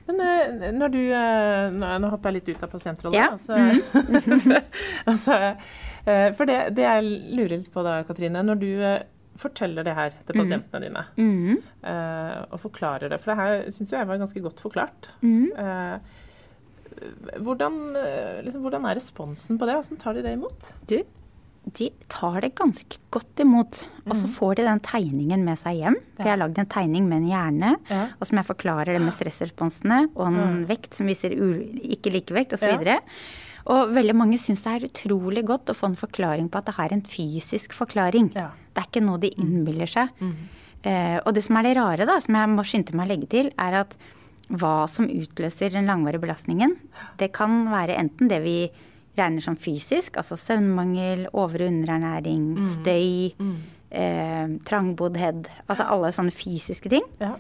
Men 0.05 0.21
eh, 0.21 0.69
når 0.75 0.93
du 0.93 1.01
eh, 1.01 1.74
Nå, 1.74 2.09
hopper 2.13 2.31
jeg 2.31 2.41
litt 2.41 2.53
ut 2.55 2.65
av 2.67 2.71
pasientrollen. 2.75 3.17
Ja. 3.17 3.31
Altså, 3.33 3.57
altså, 5.12 5.38
eh, 6.05 6.29
for 6.38 6.50
det, 6.50 6.59
det 6.77 6.85
jeg 6.85 7.07
lurer 7.39 7.55
litt 7.57 7.71
på 7.74 7.85
da, 7.85 8.00
Katrine. 8.07 8.43
Når 8.45 8.62
du 8.62 8.69
forteller 9.35 9.83
det 9.83 9.95
her 9.97 10.13
til 10.24 10.38
pasientene 10.39 10.85
dine 10.85 11.01
eh, 11.83 12.38
og 12.55 12.62
forklarer 12.62 13.12
det, 13.12 13.17
for 13.19 13.33
det 13.33 13.41
her 13.41 13.65
syns 13.75 13.91
jeg 13.91 14.07
var 14.07 14.21
ganske 14.21 14.43
godt 14.45 14.62
forklart. 14.63 15.09
Eh, 15.59 15.97
hvordan, 17.43 17.75
liksom, 18.45 18.62
hvordan 18.63 18.85
er 18.88 18.95
responsen 18.95 19.59
på 19.59 19.67
det? 19.67 19.75
Hvordan 19.75 20.00
tar 20.00 20.15
de 20.15 20.24
det 20.24 20.38
imot? 20.38 20.69
Du, 20.88 21.01
de 21.74 21.89
tar 22.10 22.41
det 22.41 22.51
ganske 22.55 22.98
godt 23.12 23.41
imot. 23.41 23.79
Og 24.05 24.15
så 24.15 24.27
får 24.29 24.55
de 24.60 24.63
den 24.67 24.79
tegningen 24.86 25.43
med 25.43 25.57
seg 25.57 25.79
hjem. 25.81 25.95
For 26.15 26.24
jeg 26.24 26.34
har 26.36 26.41
lagd 26.43 26.60
en 26.62 26.69
tegning 26.69 27.07
med 27.10 27.24
en 27.24 27.29
hjerne, 27.31 27.72
Ja. 27.89 28.07
og 28.19 28.27
som 28.27 28.38
jeg 28.38 28.45
forklarer 28.45 28.93
det 28.93 29.01
med 29.01 29.13
stressresponsene, 29.13 30.10
og 30.15 30.27
en 30.27 30.65
vekt 30.69 30.93
som 30.93 31.07
viser 31.07 31.31
ikke 31.34 32.13
likevekt, 32.13 32.53
osv. 32.53 32.69
Og, 32.77 32.86
Ja. 32.86 33.00
og 33.65 33.89
veldig 33.95 34.15
mange 34.15 34.38
syns 34.38 34.63
det 34.63 34.74
er 34.84 34.88
utrolig 34.88 35.43
godt 35.45 35.65
å 35.65 35.75
få 35.75 35.88
en 35.88 35.95
forklaring 35.95 36.50
på 36.50 36.57
at 36.60 36.65
det 36.65 36.75
er 36.77 36.93
en 36.93 37.01
fysisk 37.01 37.74
forklaring. 37.74 38.31
Ja. 38.36 38.51
Det 38.74 38.84
er 38.84 38.88
ikke 38.91 39.05
noe 39.05 39.17
de 39.17 39.29
innbiller 39.31 39.88
seg. 39.88 40.10
Eh, 40.84 41.19
og 41.25 41.34
det 41.34 41.43
som 41.43 41.57
er 41.57 41.63
det 41.63 41.77
rare, 41.77 42.05
da, 42.05 42.19
som 42.19 42.36
jeg 42.36 42.50
må 42.50 42.62
skynde 42.63 42.93
meg 42.93 43.07
å 43.07 43.10
legge 43.15 43.27
til, 43.29 43.51
er 43.57 43.74
at 43.81 43.95
hva 44.51 44.88
som 44.88 45.07
utløser 45.07 45.72
den 45.72 45.88
langvarige 45.88 46.22
belastningen, 46.22 46.75
det 47.17 47.31
kan 47.34 47.65
være 47.72 47.98
enten 47.98 48.27
det 48.29 48.43
vi 48.43 48.69
regner 49.17 49.41
som 49.41 49.55
fysisk, 49.55 50.17
altså 50.17 50.36
søvnmangel, 50.39 51.27
over- 51.34 51.62
og 51.65 51.72
underernæring, 51.72 52.57
støy, 52.63 53.31
eh, 53.91 54.48
trangboddhet, 54.67 55.48
altså 55.69 55.88
alle 55.89 56.12
sånne 56.12 56.31
fysiske 56.36 56.89
ting. 56.89 57.03
Ja. 57.22 57.34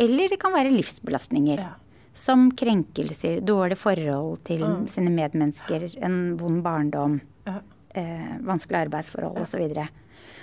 Eller 0.00 0.28
det 0.28 0.38
kan 0.40 0.52
være 0.52 0.72
livsbelastninger. 0.72 1.58
Ja. 1.58 1.74
Som 2.14 2.50
krenkelser, 2.58 3.40
dårlig 3.46 3.76
forhold 3.78 4.40
til 4.44 4.64
sine 4.90 5.10
medmennesker, 5.14 5.88
en 6.04 6.36
vond 6.40 6.62
barndom. 6.62 7.20
Ja. 7.46 7.60
eh, 7.94 8.38
vanskelige 8.46 8.86
arbeidsforhold 8.86 9.40
osv. 9.42 9.68
Så, 9.74 9.86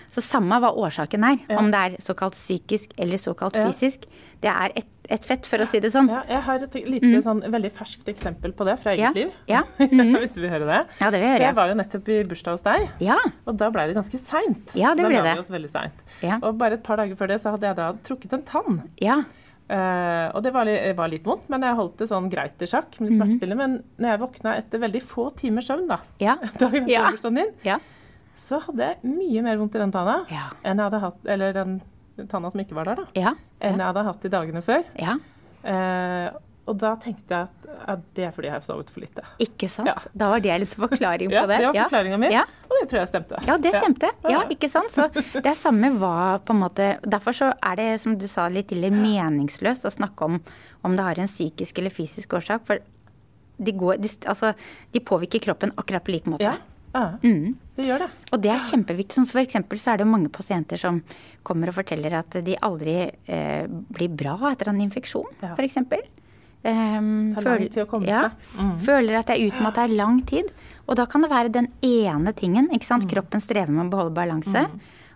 så 0.09 0.21
samme 0.21 0.57
hva 0.59 0.71
årsaken 0.75 1.23
er, 1.23 1.37
om 1.57 1.69
det 1.71 1.79
er 1.79 1.95
såkalt 2.03 2.33
psykisk 2.35 2.91
eller 2.97 3.17
såkalt 3.17 3.55
Ja. 3.55 3.67
fysisk, 3.69 4.01
det 4.41 4.49
er 4.51 4.71
ett 4.75 4.96
et 5.09 5.23
fett, 5.25 5.45
for 5.47 5.57
å 5.63 5.67
si 5.67 5.79
det 5.79 5.91
sånn. 5.93 6.09
Ja, 6.11 6.23
jeg 6.27 6.41
har 6.41 6.63
et 6.65 6.73
lite 6.87 7.21
sånn 7.23 7.41
veldig 7.41 7.71
ferskt 7.71 8.07
eksempel 8.11 8.51
på 8.53 8.65
det 8.67 8.77
fra 8.81 8.91
eget 8.91 8.99
Ja, 9.05 9.11
liv. 9.15 9.31
ja, 9.47 9.61
Hvis 10.21 10.33
du 10.35 10.41
vil 10.41 10.49
høre 10.51 10.65
det. 10.67 10.81
Ja, 10.99 11.09
det 11.09 11.19
vil 11.21 11.27
jeg 11.27 11.31
For 11.31 11.37
høre. 11.37 11.47
Jeg 11.47 11.55
var 11.55 11.67
jo 11.71 11.75
nettopp 11.79 12.09
i 12.09 12.17
bursdag 12.27 12.51
hos 12.57 12.61
deg, 12.67 12.89
Ja. 12.99 13.17
og 13.45 13.57
da 13.57 13.69
ble 13.69 13.87
det 13.87 13.95
ganske 13.95 14.19
seint. 14.19 14.75
Ja, 14.75 14.93
det 14.95 15.03
da 15.03 15.09
ble 15.09 15.23
det. 15.23 15.33
vi 15.35 15.39
oss 15.45 15.51
veldig 15.51 15.69
sent. 15.71 16.05
Ja. 16.21 16.39
Og 16.43 16.57
bare 16.57 16.73
et 16.79 16.83
par 16.83 16.97
dager 16.97 17.15
før 17.15 17.27
det 17.27 17.39
så 17.41 17.51
hadde 17.55 17.67
jeg 17.67 17.75
da 17.75 17.93
trukket 18.03 18.33
en 18.33 18.43
tann. 18.43 18.81
ja. 19.01 19.23
Uh, 19.67 20.31
og 20.31 20.43
det 20.45 20.53
var, 20.55 20.63
var 20.95 21.09
litt 21.11 21.25
vondt, 21.27 21.49
men 21.51 21.59
jeg 21.61 21.75
holdt 21.75 21.97
det 21.99 22.05
sånn 22.07 22.29
greit 22.31 22.61
i 22.63 22.67
sjakk. 22.71 22.87
litt 23.01 23.17
-hmm. 23.19 23.55
Men 23.57 23.83
når 23.99 24.09
jeg 24.13 24.19
våkna 24.21 24.55
etter 24.57 24.79
veldig 24.79 25.01
få 25.03 25.25
timers 25.35 25.67
søvn, 25.67 25.87
da, 25.89 25.97
Ja. 26.19 26.35
dagen 26.57 26.83
etter 26.83 26.87
Ja. 26.89 27.09
bursdagen 27.11 27.35
din, 27.35 27.51
Ja. 27.63 27.79
så 28.33 28.61
hadde 28.61 28.77
jeg 28.79 28.97
mye 29.03 29.41
mer 29.43 29.57
vondt 29.57 29.75
i 29.75 29.79
den 29.79 29.91
tanna 29.91 30.25
Ja. 30.29 30.51
enn 30.63 30.77
jeg 30.77 30.85
hadde 30.89 30.99
hatt 31.01 31.17
Eller 31.25 31.51
den 31.51 31.81
tanna 32.25 32.49
som 32.51 32.59
ikke 32.63 32.75
var 32.75 32.85
der, 32.91 32.95
da. 33.03 33.07
Ja. 33.15 33.35
Enn 33.61 33.77
jeg 33.77 33.85
hadde 33.91 34.03
hatt 34.09 34.21
de 34.25 34.29
dagene 34.33 34.61
før. 34.65 34.83
ja. 34.97 35.17
Eh, 35.67 36.29
og 36.67 36.75
da 36.81 36.89
tenkte 36.99 37.31
jeg 37.31 37.47
at, 37.47 37.67
at 37.93 38.01
det 38.17 38.25
er 38.27 38.31
fordi 38.35 38.49
jeg 38.49 38.53
har 38.57 38.63
sovet 38.65 38.89
for 38.91 38.99
lite. 38.99 39.23
Ikke 39.39 39.69
sant? 39.71 39.87
Ja. 39.87 39.93
Da 40.19 40.27
var 40.33 40.41
det 40.43 40.57
litt 40.59 40.73
forklaring 40.75 41.29
på 41.31 41.43
det. 41.47 41.59
Ja, 41.63 41.69
det. 41.71 41.77
var 41.77 41.87
forklaringa 41.87 42.17
mi, 42.19 42.27
Ja. 42.33 42.41
og 42.67 42.73
det 42.81 42.89
tror 42.91 42.99
jeg 42.99 43.07
stemte. 43.13 43.39
Ja, 43.47 43.55
det 43.63 43.71
stemte. 43.77 44.09
Ja, 44.25 44.33
Ja. 44.33 44.41
ikke 44.51 44.67
sant? 44.69 44.91
Så 44.91 45.05
det 45.43 45.45
er 45.47 45.55
samme 45.55 45.93
hva 45.95 46.41
på 46.43 46.51
en 46.51 46.59
måte 46.65 46.89
Derfor 47.07 47.31
så 47.39 47.53
er 47.63 47.79
det, 47.79 47.87
som 48.03 48.17
du 48.19 48.27
sa 48.27 48.49
litt 48.51 48.67
tidligere, 48.67 48.99
meningsløst 48.99 49.87
å 49.87 49.93
snakke 49.95 50.27
om 50.27 50.41
om 50.83 50.95
det 50.99 51.05
har 51.07 51.19
en 51.23 51.31
psykisk 51.31 51.79
eller 51.79 51.89
fysisk 51.95 52.35
årsak. 52.35 52.65
For 52.67 52.83
de, 53.57 53.71
går, 53.71 53.97
de, 54.03 54.11
altså, 54.27 54.51
de 54.91 54.99
påvirker 54.99 55.39
kroppen 55.47 55.71
akkurat 55.79 56.03
på 56.03 56.11
lik 56.17 56.27
måte. 56.27 56.51
Ja. 56.93 57.17
Mm. 57.23 57.55
det 57.75 57.85
gjør 57.85 57.99
det. 57.99 58.09
Og 58.33 58.41
det 58.41 58.49
er 58.51 58.57
kjempeviktig. 58.57 59.13
Sånn, 59.19 59.27
for 59.29 59.39
eksempel 59.41 59.77
så 59.77 59.93
er 59.93 59.97
det 59.97 60.07
mange 60.07 60.29
pasienter 60.33 60.77
som 60.77 61.01
kommer 61.43 61.67
og 61.69 61.75
forteller 61.75 62.13
at 62.17 62.29
de 62.43 62.55
aldri 62.65 63.11
eh, 63.27 63.67
blir 63.67 64.09
bra 64.09 64.37
etter 64.51 64.69
en 64.69 64.79
infeksjon, 64.81 65.25
Ja. 65.43 65.55
eksempel. 65.55 65.99
Um, 66.67 67.33
komme 67.87 68.07
ja. 68.09 68.31
Mm. 68.57 68.79
Føler 68.83 69.19
at 69.19 69.27
det 69.27 69.37
er 69.37 69.45
utmatta 69.51 69.85
i 69.85 69.93
lang 69.95 70.17
tid. 70.25 70.49
Og 70.87 70.95
da 70.97 71.05
kan 71.05 71.21
det 71.21 71.29
være 71.29 71.51
den 71.53 71.67
ene 71.85 72.33
tingen. 72.33 72.67
ikke 72.71 72.83
Mm. 72.83 72.87
sant? 72.87 73.07
Kroppen 73.07 73.39
strever 73.39 73.69
med 73.69 73.85
å 73.85 73.89
beholde 73.89 74.13
balanse. 74.15 74.65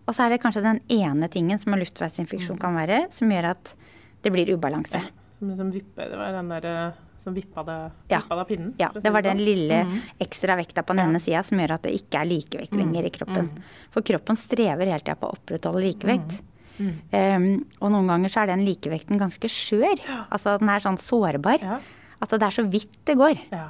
Og 0.07 0.13
så 0.15 0.25
er 0.25 0.29
det 0.29 0.41
kanskje 0.41 0.61
den 0.63 0.79
ene 0.89 1.27
tingen 1.29 1.57
som 1.59 1.73
en 1.73 1.79
Mm. 1.79 1.85
luftveisinfeksjon 1.85 2.59
kan 2.59 2.73
være, 2.75 3.11
som 3.11 3.27
gjør 3.29 3.49
at 3.51 3.75
det 4.21 4.31
blir 4.31 4.45
ubalanse. 4.55 4.93
Ja, 5.01 5.09
Som 5.39 5.49
liksom 5.49 5.71
vipper, 5.73 6.09
det 6.09 6.17
var 6.17 6.31
den 6.31 6.47
der 6.49 6.65
eh, 6.87 6.91
som 7.21 7.35
vippa 7.37 7.63
det, 7.67 7.75
Ja. 8.09 8.19
vippa 8.19 8.35
det 8.35 8.41
av 8.41 8.47
pinnen. 8.49 8.73
Ja, 8.81 8.89
det 8.93 9.11
var 9.13 9.21
den 9.21 9.37
sånn. 9.37 9.45
lille 9.45 9.79
ekstra 10.19 10.55
vekta 10.57 10.83
på 10.83 10.95
den 10.95 11.05
ene 11.09 11.19
sida 11.21 11.43
som 11.45 11.57
gjør 11.61 11.75
at 11.77 11.83
det 11.85 11.93
ikke 11.99 12.21
er 12.21 12.25
likevekt 12.25 12.73
lenger 12.75 13.05
i 13.05 13.11
kroppen. 13.13 13.49
For 13.93 14.01
kroppen 14.01 14.35
strever 14.39 14.85
hele 14.89 14.99
tida 14.99 15.15
på 15.15 15.29
å 15.29 15.35
opprettholde 15.37 15.83
likevekt. 15.85 16.41
Um, 16.81 17.65
og 17.79 17.91
noen 17.93 18.07
ganger 18.09 18.31
så 18.33 18.41
er 18.41 18.47
den 18.55 18.65
likevekten 18.65 19.19
ganske 19.21 19.47
skjør. 19.51 19.99
Altså 20.31 20.57
den 20.57 20.69
er 20.73 20.79
sånn 20.81 20.97
sårbar. 20.97 21.61
Ja. 21.61 21.79
At 22.21 22.29
det 22.33 22.41
er 22.41 22.55
så 22.57 22.65
vidt 22.69 23.05
det 23.05 23.17
går. 23.17 23.37
Ja. 23.51 23.69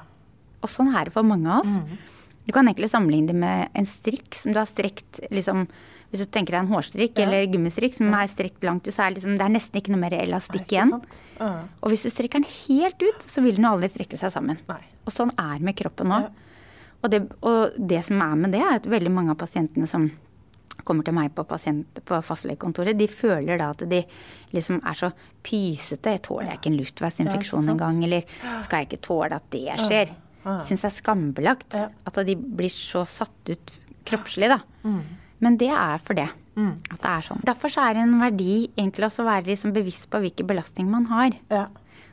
Og 0.64 0.70
sånn 0.70 0.94
er 0.96 1.06
det 1.10 1.14
for 1.14 1.24
mange 1.24 1.48
av 1.52 1.66
oss. 1.66 1.76
Du 2.52 2.54
kan 2.58 2.68
egentlig 2.68 2.90
sammenligne 2.92 3.32
det 3.32 3.38
med 3.40 3.70
en 3.80 3.86
strikk 3.88 4.36
som 4.36 4.52
du 4.52 4.58
har 4.60 4.68
strekt 4.68 5.22
liksom, 5.32 5.62
Hvis 6.12 6.26
du 6.26 6.28
tenker 6.28 6.58
deg 6.58 6.66
en 6.66 6.72
hårstrikk 6.74 7.22
eller 7.24 7.46
gummistrikk 7.48 7.94
som 7.96 8.10
er 8.12 8.28
strekt 8.28 8.66
langt 8.68 8.84
ut, 8.84 8.92
så 8.92 9.06
er 9.06 9.14
liksom, 9.16 9.38
det 9.40 9.46
er 9.46 9.54
nesten 9.54 9.80
ikke 9.80 9.94
noe 9.94 10.02
mer 10.02 10.18
elastikk 10.18 10.74
igjen. 10.74 10.98
Ja. 11.38 11.52
Og 11.80 11.94
hvis 11.94 12.04
du 12.04 12.10
strekker 12.12 12.42
den 12.42 12.50
helt 12.52 13.00
ut, 13.00 13.24
så 13.24 13.40
vil 13.46 13.56
den 13.56 13.70
aldri 13.70 13.88
trekke 13.94 14.20
seg 14.20 14.34
sammen. 14.34 14.60
Nei. 14.68 14.82
Og 15.08 15.16
sånn 15.16 15.32
er 15.40 15.64
med 15.64 15.78
kroppen 15.80 16.12
òg. 16.12 16.26
Ja. 16.28 16.50
Og, 17.00 17.08
det, 17.14 17.22
og 17.40 17.78
det 17.80 18.02
som 18.10 18.20
er 18.26 18.34
med 18.42 18.52
det, 18.52 18.60
er 18.66 18.82
at 18.82 18.90
veldig 18.92 19.14
mange 19.16 19.32
av 19.32 19.40
pasientene 19.40 19.88
som 19.88 20.10
kommer 20.84 21.08
til 21.08 21.16
meg 21.16 21.32
på, 21.38 21.46
pasient, 21.48 22.02
på 22.04 22.20
fastlegekontoret, 22.26 22.98
de 23.00 23.08
føler 23.08 23.62
da 23.62 23.70
at 23.72 23.86
de 23.88 24.02
liksom 24.52 24.82
er 24.84 25.00
så 25.00 25.14
pysete. 25.46 26.18
Jeg 26.18 26.26
tåler 26.28 26.58
ikke 26.58 26.74
en 26.74 26.78
luftveisinfeksjon 26.82 27.72
Ja, 27.72 27.78
engang. 27.78 28.04
Eller 28.04 28.28
skal 28.66 28.84
jeg 28.84 28.92
ikke 28.92 29.02
tåle 29.08 29.40
at 29.40 29.48
det 29.56 29.80
skjer? 29.86 30.12
Ja. 30.44 30.60
Syns 30.66 30.86
er 30.88 30.94
skambelagt. 30.96 31.78
Ja. 31.78 31.90
At 32.08 32.20
de 32.28 32.36
blir 32.36 32.72
så 32.74 33.06
satt 33.10 33.52
ut 33.52 33.76
kroppslig, 34.10 34.50
da. 34.52 34.62
Mm. 34.84 35.02
Men 35.42 35.58
det 35.62 35.72
er 35.74 36.02
for 36.02 36.18
det. 36.18 36.30
At 36.92 37.00
det 37.02 37.12
er 37.12 37.26
sånn. 37.26 37.44
Derfor 37.48 37.72
så 37.72 37.84
er 37.88 37.96
det 37.96 38.04
en 38.06 38.20
verdi 38.22 38.56
egentlig 38.76 39.08
også 39.08 39.24
å 39.24 39.30
være 39.30 39.48
liksom 39.50 39.74
bevisst 39.76 40.10
på 40.12 40.20
hvilken 40.22 40.50
belastning 40.50 40.90
man 40.92 41.08
har. 41.12 41.36
Ja. 41.52 41.66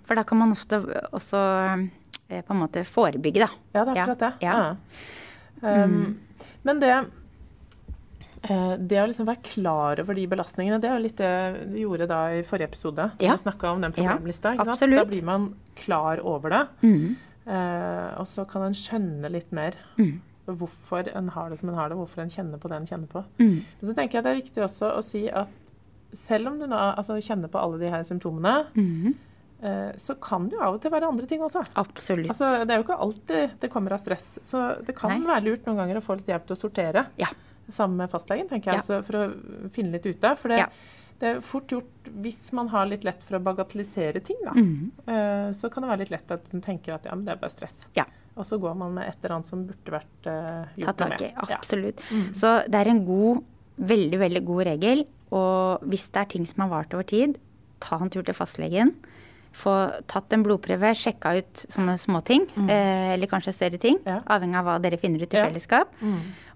For 0.09 0.19
da 0.19 0.25
kan 0.25 0.41
man 0.41 0.55
ofte 0.55 0.81
også 1.11 1.43
eh, 2.31 2.41
på 2.41 2.55
en 2.55 2.63
måte 2.63 2.85
forebygge, 2.89 3.45
da. 3.45 3.51
ja, 3.77 3.85
det 3.85 3.93
er 3.93 4.03
akkurat 4.05 4.25
det. 4.25 4.33
Ja. 4.47 4.57
Ja. 4.63 5.85
Um, 5.85 6.19
Men 6.63 6.81
det 6.81 6.93
eh, 6.95 8.75
det 8.79 9.01
å 9.03 9.09
liksom 9.11 9.27
være 9.27 9.43
klar 9.43 10.01
over 10.05 10.17
de 10.17 10.29
belastningene, 10.31 10.79
det 10.81 10.89
er 10.89 10.97
jo 10.97 11.07
litt 11.09 11.19
det 11.19 11.35
vi 11.75 11.83
gjorde 11.83 12.07
da 12.09 12.21
i 12.39 12.45
forrige 12.47 12.71
episode. 12.71 13.11
Ja. 13.19 13.35
Vi 13.35 13.43
snakka 13.43 13.75
om 13.75 13.83
den 13.85 13.97
problemlista. 13.97 14.55
Da 14.55 14.79
blir 14.79 15.27
man 15.27 15.51
klar 15.83 16.23
over 16.23 16.55
det. 16.55 16.65
Mm. 16.87 17.17
Eh, 17.49 18.09
og 18.21 18.27
så 18.29 18.45
kan 18.49 18.67
en 18.67 18.77
skjønne 18.77 19.31
litt 19.33 19.53
mer 19.57 19.77
Mm. 19.97 20.21
hvorfor 20.49 21.09
en 21.17 21.29
har 21.33 21.49
det 21.51 21.59
som 21.61 21.69
en 21.71 21.75
har 21.77 21.89
det, 21.89 21.97
hvorfor 21.99 22.21
en 22.23 22.31
kjenner 22.33 22.59
på 22.61 22.69
det 22.69 22.77
en 22.77 22.87
kjenner 22.89 23.09
på. 23.09 23.23
Mm. 23.39 23.63
Men 23.81 23.89
så 23.91 23.95
tenker 23.97 24.19
jeg 24.19 24.25
det 24.25 24.31
er 24.33 24.43
viktig 24.43 24.63
også 24.65 24.91
å 24.99 25.03
si 25.05 25.27
at 25.29 25.49
selv 26.13 26.49
om 26.49 26.59
du 26.59 26.67
nå 26.67 26.77
altså, 26.97 27.19
kjenner 27.21 27.49
på 27.53 27.61
alle 27.61 27.79
de 27.79 27.91
her 27.93 28.03
symptomene, 28.09 28.67
mm. 28.75 29.15
eh, 29.63 29.91
så 30.01 30.17
kan 30.21 30.49
det 30.49 30.57
jo 30.57 30.63
av 30.65 30.75
og 30.79 30.81
til 30.83 30.91
være 30.95 31.09
andre 31.09 31.27
ting 31.29 31.41
også. 31.45 31.65
Absolutt. 31.77 32.31
Altså, 32.33 32.65
det 32.65 32.71
er 32.73 32.81
jo 32.81 32.87
ikke 32.87 33.01
alltid 33.07 33.59
det 33.61 33.71
kommer 33.73 33.93
av 33.93 34.01
stress, 34.05 34.39
så 34.43 34.63
det 34.85 34.97
kan 34.97 35.11
Nei. 35.11 35.27
være 35.29 35.45
lurt 35.51 35.67
noen 35.69 35.77
ganger 35.83 36.01
å 36.01 36.05
få 36.05 36.17
litt 36.17 36.27
hjelp 36.33 36.47
til 36.49 36.57
å 36.57 36.61
sortere 36.61 37.07
Ja. 37.21 37.29
sammen 37.71 37.97
med 38.01 38.11
fastlegen, 38.11 38.49
tenker 38.49 38.73
jeg, 38.73 38.81
Ja. 38.81 38.81
altså, 38.81 39.03
for 39.05 39.13
å 39.27 39.71
finne 39.71 39.93
litt 39.93 40.07
ut 40.07 40.25
av. 40.25 40.39
For 40.39 40.49
det, 40.49 40.59
Ja. 40.65 40.69
Det 41.19 41.29
er 41.29 41.41
fort 41.45 41.73
gjort 41.73 42.09
hvis 42.23 42.53
man 42.55 42.69
har 42.73 42.87
litt 42.87 43.05
lett 43.05 43.25
for 43.27 43.39
å 43.39 43.43
bagatellisere 43.43 44.21
ting, 44.25 44.39
da. 44.45 44.53
Mm. 44.55 45.53
så 45.55 45.69
kan 45.73 45.83
det 45.85 45.91
være 45.91 46.03
litt 46.05 46.13
lett 46.15 46.31
at 46.31 46.55
en 46.55 46.63
tenker 46.65 46.95
at 46.95 47.09
ja, 47.09 47.15
men 47.15 47.27
det 47.27 47.35
er 47.35 47.41
bare 47.43 47.53
stress. 47.53 47.75
Ja. 47.99 48.07
Og 48.39 48.47
så 48.47 48.59
går 48.63 48.75
man 48.79 48.95
med 48.95 49.09
et 49.11 49.19
eller 49.19 49.39
annet 49.39 49.51
som 49.51 49.65
burde 49.67 49.95
vært 49.97 50.29
uh, 50.31 50.69
gjort 50.79 51.03
noe 51.03 51.11
med. 51.11 51.25
Ja. 51.27 51.43
Mm. 51.43 51.55
Absolutt. 51.59 52.03
Så 52.39 52.53
det 52.71 52.81
er 52.81 52.91
en 52.93 53.05
god, 53.07 53.43
veldig, 53.91 54.19
veldig 54.23 54.43
god 54.47 54.67
regel. 54.71 55.05
Og 55.35 55.89
hvis 55.91 56.07
det 56.15 56.23
er 56.23 56.31
ting 56.37 56.47
som 56.49 56.65
har 56.65 56.71
vart 56.73 56.95
over 56.95 57.09
tid, 57.09 57.35
ta 57.83 57.99
en 57.99 58.13
tur 58.15 58.23
til 58.27 58.37
fastlegen. 58.37 58.95
Få 59.59 59.73
tatt 60.11 60.35
en 60.37 60.45
blodprøve, 60.47 60.93
sjekka 60.95 61.33
ut 61.41 61.65
sånne 61.65 61.97
småting, 61.99 62.47
eh, 62.69 63.15
eller 63.17 63.31
kanskje 63.31 63.57
større 63.57 63.81
ting. 63.83 63.99
Mm. 64.05 64.13
Ja. 64.13 64.21
Avhengig 64.37 64.61
av 64.61 64.69
hva 64.69 64.77
dere 64.85 65.01
finner 65.01 65.25
ut 65.25 65.35
i 65.35 65.41
Ja. 65.41 65.49
fellesskap. 65.49 65.91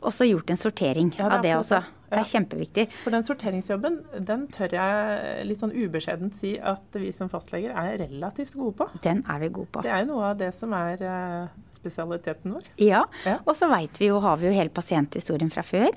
Og 0.02 0.12
så 0.12 0.28
gjort 0.28 0.50
en 0.50 0.60
sortering 0.60 1.10
det 1.10 1.20
er 1.20 1.30
av 1.30 1.42
det 1.42 1.56
også. 1.56 1.82
Det. 2.12 2.20
Er 2.20 2.28
kjempeviktig. 2.30 2.84
For 3.02 3.10
den 3.16 3.24
sorteringsjobben, 3.26 3.96
den 4.28 4.46
tør 4.54 4.72
jeg 4.76 5.46
litt 5.48 5.60
sånn 5.62 5.72
ubeskjedent 5.74 6.34
si 6.38 6.54
at 6.58 6.98
vi 7.00 7.10
som 7.16 7.28
fastleger 7.32 7.72
er 7.74 7.98
relativt 8.04 8.54
gode 8.54 8.76
på. 8.82 8.88
Den 9.02 9.24
er 9.28 9.38
vi 9.42 9.48
gode 9.48 9.70
på. 9.72 9.82
Det 9.82 9.90
er 9.90 10.04
jo 10.04 10.10
noe 10.14 10.30
av 10.30 10.38
det 10.38 10.52
som 10.54 10.72
er 10.76 11.00
eh, 11.02 11.48
spesialiteten 11.74 12.52
vår. 12.54 12.68
Ja, 12.78 13.04
Ja. 13.26 13.38
og 13.46 13.54
så 13.58 13.68
veit 13.72 13.98
vi 13.98 14.06
jo, 14.12 14.20
har 14.20 14.36
vi 14.38 14.46
jo 14.46 14.52
hele 14.52 14.70
pasienthistorien 14.70 15.50
fra 15.50 15.62
før. 15.62 15.90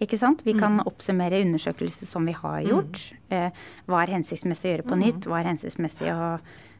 Ikke 0.00 0.18
sant? 0.18 0.42
Vi 0.44 0.52
Mm. 0.54 0.58
kan 0.60 0.80
oppsummere 0.86 1.42
undersøkelser 1.44 2.06
som 2.06 2.24
vi 2.26 2.32
har 2.32 2.62
gjort. 2.62 3.12
Mm. 3.30 3.50
hva 3.88 4.02
er 4.04 4.12
hensiktsmessig 4.14 4.70
å 4.70 4.72
gjøre 4.76 4.84
Mm. 4.84 4.90
på 4.90 4.96
nytt? 5.02 5.26
Hva 5.26 5.40
er 5.40 5.48
hensiktsmessig 5.54 6.08
å 6.14 6.38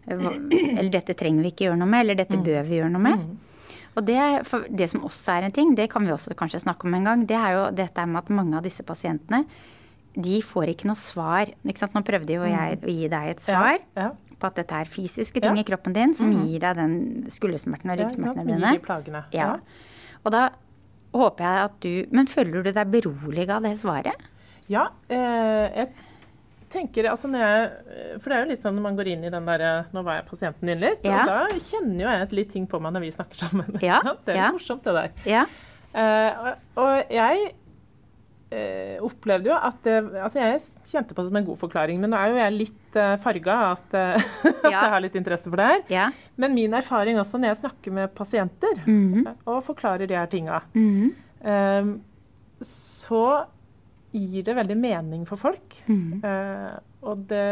Eller 0.08 0.88
dette 0.88 1.14
trenger 1.18 1.42
vi 1.42 1.50
ikke 1.50 1.64
gjøre 1.66 1.78
noe 1.78 1.88
med, 1.90 2.00
eller 2.04 2.14
Mm. 2.14 2.18
dette 2.18 2.36
bør 2.44 2.62
vi 2.64 2.76
gjøre 2.78 2.90
noe 2.92 3.02
med. 3.02 3.36
Og 3.96 4.04
det, 4.04 4.18
det 4.76 4.90
som 4.92 5.04
også 5.08 5.38
er 5.38 5.46
en 5.46 5.52
ting, 5.56 5.74
det 5.74 5.88
kan 5.90 6.04
vi 6.04 6.12
også 6.12 6.34
kanskje 6.36 6.60
snakke 6.66 6.84
om 6.84 6.94
en 6.98 7.04
gang, 7.08 7.22
det 7.26 7.36
er 7.38 7.52
jo 7.56 7.62
dette 7.72 8.04
med 8.06 8.18
at 8.24 8.28
mange 8.30 8.56
av 8.58 8.62
disse 8.66 8.84
pasientene 8.84 9.44
de 10.16 10.38
får 10.44 10.70
ikke 10.72 10.86
noe 10.88 10.96
svar. 10.96 11.50
Ikke 11.64 11.78
sant? 11.82 11.92
Nå 11.96 12.00
prøvde 12.04 12.32
jo 12.38 12.44
jeg 12.48 12.78
å 12.80 12.92
gi 12.92 13.08
deg 13.12 13.30
et 13.34 13.40
svar 13.44 13.74
ja, 13.74 13.80
Ja. 13.96 14.10
på 14.40 14.46
at 14.48 14.54
dette 14.60 14.78
er 14.80 14.84
fysiske 14.88 15.40
ting 15.44 15.56
Ja. 15.56 15.62
i 15.62 15.64
kroppen 15.68 15.92
din 15.96 16.14
som 16.16 16.30
gir 16.32 16.60
deg 16.60 16.76
den 16.76 17.26
skuldersmerten 17.28 17.90
og 17.92 17.98
ryggsmertene 18.00 18.40
Som 18.40 18.48
gir 18.48 18.56
dine. 18.56 18.72
de 18.72 18.84
plagene. 18.84 19.24
Ja. 19.32 19.50
Og 20.24 20.32
da 20.32 20.48
håper 21.12 21.44
jeg 21.44 21.64
at 21.64 21.80
du 21.80 22.06
Men 22.16 22.26
føler 22.26 22.62
du 22.64 22.72
deg 22.72 22.90
beroliget 22.92 23.50
av 23.50 23.62
det 23.62 23.78
svaret? 23.78 24.14
Ja, 24.68 24.88
eh, 25.08 25.68
jeg 25.76 25.88
tenker 26.72 27.04
altså 27.10 27.28
jeg 27.32 28.18
For 28.20 28.30
det 28.30 28.36
er 28.36 28.44
jo 28.44 28.50
litt 28.50 28.62
sånn 28.62 28.74
når 28.78 28.82
man 28.82 28.96
går 28.98 29.08
inn 29.12 29.24
i 29.24 29.30
den 29.30 29.46
derre 29.46 29.86
Nå 29.94 30.02
var 30.06 30.20
jeg 30.20 30.26
pasienten 30.30 30.66
din 30.72 30.80
litt, 30.82 31.04
Ja. 31.04 31.20
og 31.20 31.26
da 31.26 31.60
kjenner 31.62 32.00
jo 32.04 32.08
jeg 32.10 32.22
et 32.26 32.32
litt 32.32 32.50
ting 32.50 32.66
på 32.66 32.80
meg 32.82 32.92
når 32.96 33.00
vi 33.06 33.10
snakker 33.14 33.34
sammen. 33.44 33.78
Ja. 33.82 34.00
Det 34.24 34.34
er 34.34 34.42
ja. 34.44 34.50
morsomt, 34.52 34.82
det 34.84 34.94
der. 34.94 35.10
Ja. 35.28 35.44
Eh, 35.96 36.42
og, 36.42 36.82
og 36.82 37.12
jeg 37.14 37.46
uh, 38.52 38.96
opplevde 39.06 39.50
jo 39.50 39.56
at 39.56 39.78
det, 39.86 39.94
Altså, 40.22 40.38
jeg 40.42 40.60
kjente 40.90 41.14
på 41.16 41.22
det 41.24 41.30
som 41.32 41.38
en 41.40 41.46
god 41.48 41.58
forklaring, 41.62 42.00
men 42.02 42.12
nå 42.12 42.18
er 42.20 42.32
jo 42.34 42.40
jeg 42.42 42.56
litt 42.56 42.98
uh, 43.00 43.14
farga 43.22 43.56
at, 43.72 43.96
eh, 43.96 44.28
at 44.52 44.68
jeg 44.70 44.92
har 44.96 45.00
litt 45.04 45.16
interesse 45.18 45.50
for 45.50 45.56
det 45.60 45.66
her. 45.70 45.82
Ja. 45.92 46.06
Men 46.40 46.54
min 46.56 46.74
erfaring 46.76 47.18
også 47.22 47.40
når 47.40 47.52
jeg 47.54 47.60
snakker 47.64 47.96
med 48.00 48.14
pasienter 48.16 48.82
Mhm. 48.86 49.26
og 49.46 49.62
forklarer 49.66 50.06
de 50.06 50.14
her 50.18 50.26
tinga, 50.32 50.60
Mhm. 50.74 51.10
eh, 51.44 51.90
så 52.66 53.24
gir 54.16 54.46
det 54.46 54.56
veldig 54.56 54.76
mening 54.80 55.24
for 55.28 55.40
folk. 55.40 55.76
Mm. 55.86 56.22
Eh, 56.24 56.76
og 57.06 57.26
det, 57.30 57.46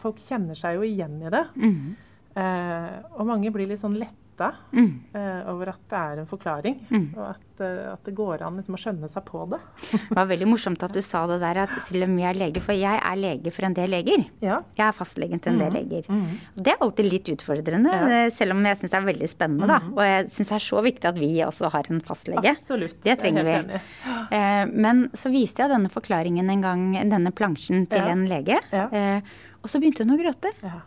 folk 0.00 0.20
kjenner 0.22 0.58
seg 0.58 0.78
jo 0.78 0.86
igjen 0.86 1.20
i 1.22 1.32
det. 1.32 1.44
Mm. 1.56 1.94
Eh, 2.42 2.96
og 3.16 3.28
mange 3.28 3.52
blir 3.54 3.70
litt 3.70 3.82
sånn 3.82 3.98
letta 4.42 4.76
mm. 4.76 4.90
uh, 5.14 5.52
over 5.52 5.72
at 5.72 5.82
det 5.92 6.00
er 6.00 6.22
en 6.22 6.28
forklaring, 6.28 6.76
og 7.16 7.22
at, 7.28 7.44
uh, 7.62 7.92
at 7.92 8.02
det 8.08 8.14
går 8.18 8.42
an 8.46 8.58
liksom, 8.58 8.76
å 8.76 8.80
skjønne 8.82 9.10
seg 9.12 9.24
på 9.28 9.44
det. 9.52 9.60
Det 10.12 10.16
var 10.18 10.28
veldig 10.28 10.48
morsomt 10.50 10.82
at 10.84 10.92
du 10.92 11.00
sa 11.04 11.22
det 11.30 11.38
der 11.40 11.62
at 11.62 11.76
selv 11.84 12.04
om 12.06 12.16
jeg 12.20 12.28
er 12.28 12.38
lege, 12.38 12.60
for 12.62 12.76
jeg 12.76 12.98
er 12.98 13.16
lege 13.18 13.52
for 13.54 13.66
en 13.66 13.76
del 13.76 13.90
leger. 13.92 14.24
Ja. 14.44 14.58
Jeg 14.76 14.84
er 14.86 14.96
fastlegen 14.96 15.40
til 15.42 15.54
en 15.54 15.62
del 15.62 15.72
leger. 15.78 16.08
Og 16.12 16.60
Det 16.66 16.74
er 16.74 16.84
alltid 16.84 17.08
litt 17.08 17.30
utfordrende, 17.32 17.92
ja. 17.92 18.20
selv 18.34 18.54
om 18.56 18.66
jeg 18.66 18.80
syns 18.80 18.92
det 18.92 18.98
er 18.98 19.08
veldig 19.08 19.30
spennende, 19.30 19.68
da. 19.70 19.78
Og 19.92 20.02
jeg 20.04 20.28
syns 20.34 20.52
det 20.52 20.58
er 20.58 20.64
så 20.66 20.82
viktig 20.84 21.10
at 21.12 21.18
vi 21.20 21.30
også 21.46 21.70
har 21.72 21.90
en 21.92 22.02
fastlege. 22.04 22.52
Absolutt. 22.52 22.98
Det 23.04 23.14
er 23.14 23.20
trenger 23.20 23.48
vi. 23.48 23.56
Uh. 24.04 24.20
Eh, 24.32 24.64
Men 24.72 25.06
så 25.18 25.32
viste 25.32 25.64
jeg 25.64 25.72
denne 25.72 25.90
forklaringen 25.92 26.50
en 26.52 26.64
gang, 26.64 26.86
denne 27.10 27.32
plansjen, 27.32 27.86
til 27.90 28.04
Ja. 28.04 28.12
en 28.12 28.26
lege. 28.28 28.60
Eh, 28.72 29.20
Og 29.62 29.70
så 29.70 29.78
begynte 29.78 30.02
hun 30.02 30.16
å 30.16 30.18
gråte. 30.18 30.50
Ja. 30.62 30.80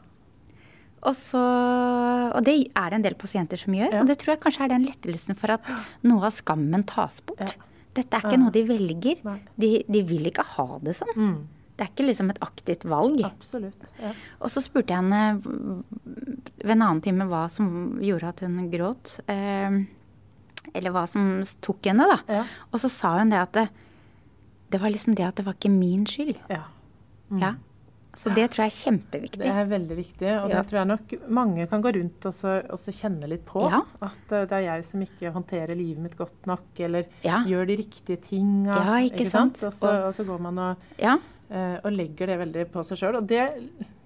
Og, 1.05 1.13
så, 1.13 1.41
og 2.33 2.41
det 2.47 2.55
er 2.73 2.89
det 2.91 2.97
en 2.99 3.05
del 3.05 3.15
pasienter 3.19 3.59
som 3.61 3.75
gjør. 3.77 3.91
Ja. 3.93 4.01
Og 4.01 4.09
det 4.09 4.17
tror 4.21 4.35
jeg 4.35 4.41
kanskje 4.45 4.65
er 4.65 4.71
den 4.73 4.87
lettelsen 4.87 5.37
for 5.39 5.53
at 5.55 5.67
noe 6.05 6.25
av 6.25 6.33
skammen 6.33 6.85
tas 6.89 7.21
bort. 7.25 7.55
Ja. 7.55 7.71
Dette 7.95 8.17
er 8.17 8.25
ikke 8.27 8.39
noe 8.41 8.51
de 8.51 8.63
velger. 8.67 9.21
De, 9.55 9.69
de 9.87 10.01
vil 10.09 10.27
ikke 10.31 10.43
ha 10.55 10.65
det 10.83 10.95
sånn. 10.97 11.13
Mm. 11.15 11.35
Det 11.75 11.83
er 11.83 11.91
ikke 11.91 12.07
liksom 12.07 12.31
et 12.31 12.41
aktivt 12.43 12.85
valg. 12.87 13.21
Absolutt. 13.27 13.87
Ja. 14.01 14.11
Og 14.39 14.51
så 14.51 14.63
spurte 14.63 14.95
jeg 14.95 15.03
henne 15.03 15.75
ved 16.63 16.73
en 16.75 16.85
annen 16.87 17.03
time 17.03 17.27
hva 17.29 17.45
som 17.51 17.69
gjorde 18.03 18.31
at 18.31 18.43
hun 18.47 18.69
gråt. 18.71 19.17
Eh, 19.31 19.81
eller 20.75 20.95
hva 20.95 21.05
som 21.07 21.37
tok 21.63 21.91
henne, 21.91 22.07
da. 22.11 22.19
Ja. 22.39 22.43
Og 22.71 22.81
så 22.83 22.91
sa 22.91 23.13
hun 23.19 23.31
det 23.31 23.41
at 23.43 23.55
det, 23.55 23.65
det 24.73 24.81
var 24.81 24.91
liksom 24.91 25.15
det 25.19 25.27
at 25.27 25.39
det 25.39 25.45
var 25.47 25.55
ikke 25.59 25.71
min 25.75 26.07
skyld. 26.09 26.39
ja. 26.51 26.65
Ja. 27.41 27.55
Så 28.17 28.33
det 28.35 28.45
tror 28.51 28.63
jeg 28.65 28.71
er 28.71 28.91
kjempeviktig. 28.91 29.39
Det 29.43 29.47
er 29.51 29.65
veldig 29.65 29.97
viktig, 29.97 30.29
og 30.43 30.49
Ja. 30.49 30.61
det 30.61 30.67
tror 30.69 30.79
jeg 30.79 30.87
nok 30.87 31.29
mange 31.29 31.67
kan 31.69 31.81
gå 31.83 31.91
rundt 31.95 32.25
og 32.25 32.33
så, 32.33 32.53
og 32.69 32.79
så 32.79 32.91
kjenne 32.95 33.27
litt 33.27 33.45
på. 33.45 33.65
Ja. 33.69 33.81
At 34.01 34.31
eh, 34.31 34.45
det 34.45 34.51
er 34.59 34.65
jeg 34.69 34.85
som 34.85 35.01
ikke 35.01 35.31
håndterer 35.35 35.75
livet 35.75 35.99
mitt 36.03 36.15
godt 36.17 36.45
nok, 36.47 36.63
eller 36.79 37.05
Ja. 37.23 37.43
gjør 37.43 37.67
de 37.67 37.75
riktige 37.77 38.17
tinga. 38.21 38.75
Ja, 38.75 38.95
ikke 39.09 39.27
sant? 39.29 39.61
Og, 39.63 39.73
så, 39.73 40.07
og 40.07 40.13
så 40.13 40.23
går 40.25 40.39
man 40.39 40.57
og, 40.59 40.77
Ja. 40.97 41.17
eh, 41.51 41.77
og 41.83 41.91
legger 41.91 42.27
det 42.27 42.39
veldig 42.39 42.65
på 42.71 42.83
seg 42.85 42.97
sjøl. 42.97 43.15
Og 43.17 43.27
det 43.27 43.49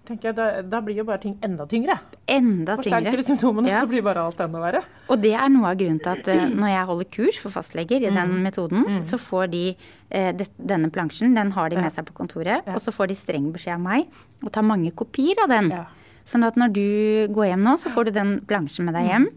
tenker 0.09 0.29
jeg, 0.31 0.35
da, 0.39 0.45
da 0.65 0.79
blir 0.83 0.97
jo 0.99 1.05
bare 1.07 1.21
ting 1.23 1.35
enda 1.45 1.63
tyngre. 1.69 1.95
Enda 2.27 2.75
Forsterker 2.79 3.05
tyngre. 3.11 3.21
du 3.21 3.27
symptomene, 3.29 3.69
Ja. 3.69 3.79
så 3.83 3.89
blir 3.91 4.01
bare 4.03 4.23
alt 4.25 4.39
enda 4.43 4.59
verre. 4.63 4.81
Og 5.09 5.21
det 5.21 5.31
er 5.37 5.47
noe 5.53 5.69
av 5.71 5.77
grunnen 5.79 6.01
til 6.01 6.11
at 6.17 6.27
uh, 6.33 6.49
når 6.49 6.71
jeg 6.73 6.85
holder 6.89 7.09
kurs 7.15 7.39
for 7.39 7.53
fastleger 7.53 8.01
i 8.03 8.09
Mm. 8.09 8.17
den 8.19 8.43
metoden, 8.43 8.99
så 9.05 9.19
får 9.21 9.47
de 9.53 9.63
uh, 9.77 10.31
det, 10.33 10.49
denne 10.57 10.89
plansjen, 10.91 11.33
den 11.37 11.51
har 11.55 11.69
de 11.69 11.77
med 11.79 11.93
seg 11.93 12.05
på 12.09 12.17
kontoret, 12.19 12.65
og 12.67 12.81
så 12.81 12.91
får 12.91 13.07
de 13.13 13.15
streng 13.21 13.51
beskjed 13.53 13.77
av 13.77 13.81
meg 13.85 14.07
å 14.43 14.51
ta 14.51 14.61
mange 14.65 14.91
kopier 14.91 15.39
av 15.45 15.49
den. 15.53 15.69
Ja. 15.71 15.85
Sånn 16.25 16.43
at 16.45 16.55
når 16.61 16.73
du 16.73 17.33
går 17.33 17.47
hjem 17.53 17.63
nå, 17.65 17.77
så 17.81 17.89
får 17.89 18.05
du 18.05 18.11
den 18.19 18.35
plansjen 18.45 18.85
med 18.85 18.93
deg 18.93 19.07
hjem, 19.09 19.29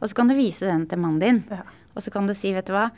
og 0.00 0.04
så 0.06 0.14
kan 0.14 0.28
du 0.28 0.34
vise 0.38 0.60
den 0.68 0.84
til 0.86 0.98
mannen 1.02 1.18
din. 1.22 1.40
Mm. 1.48 1.56
Ja. 1.58 1.62
Og 1.96 2.02
så 2.04 2.12
kan 2.12 2.26
du 2.28 2.34
si, 2.34 2.52
vet 2.54 2.66
du 2.68 2.72
hva, 2.76 2.90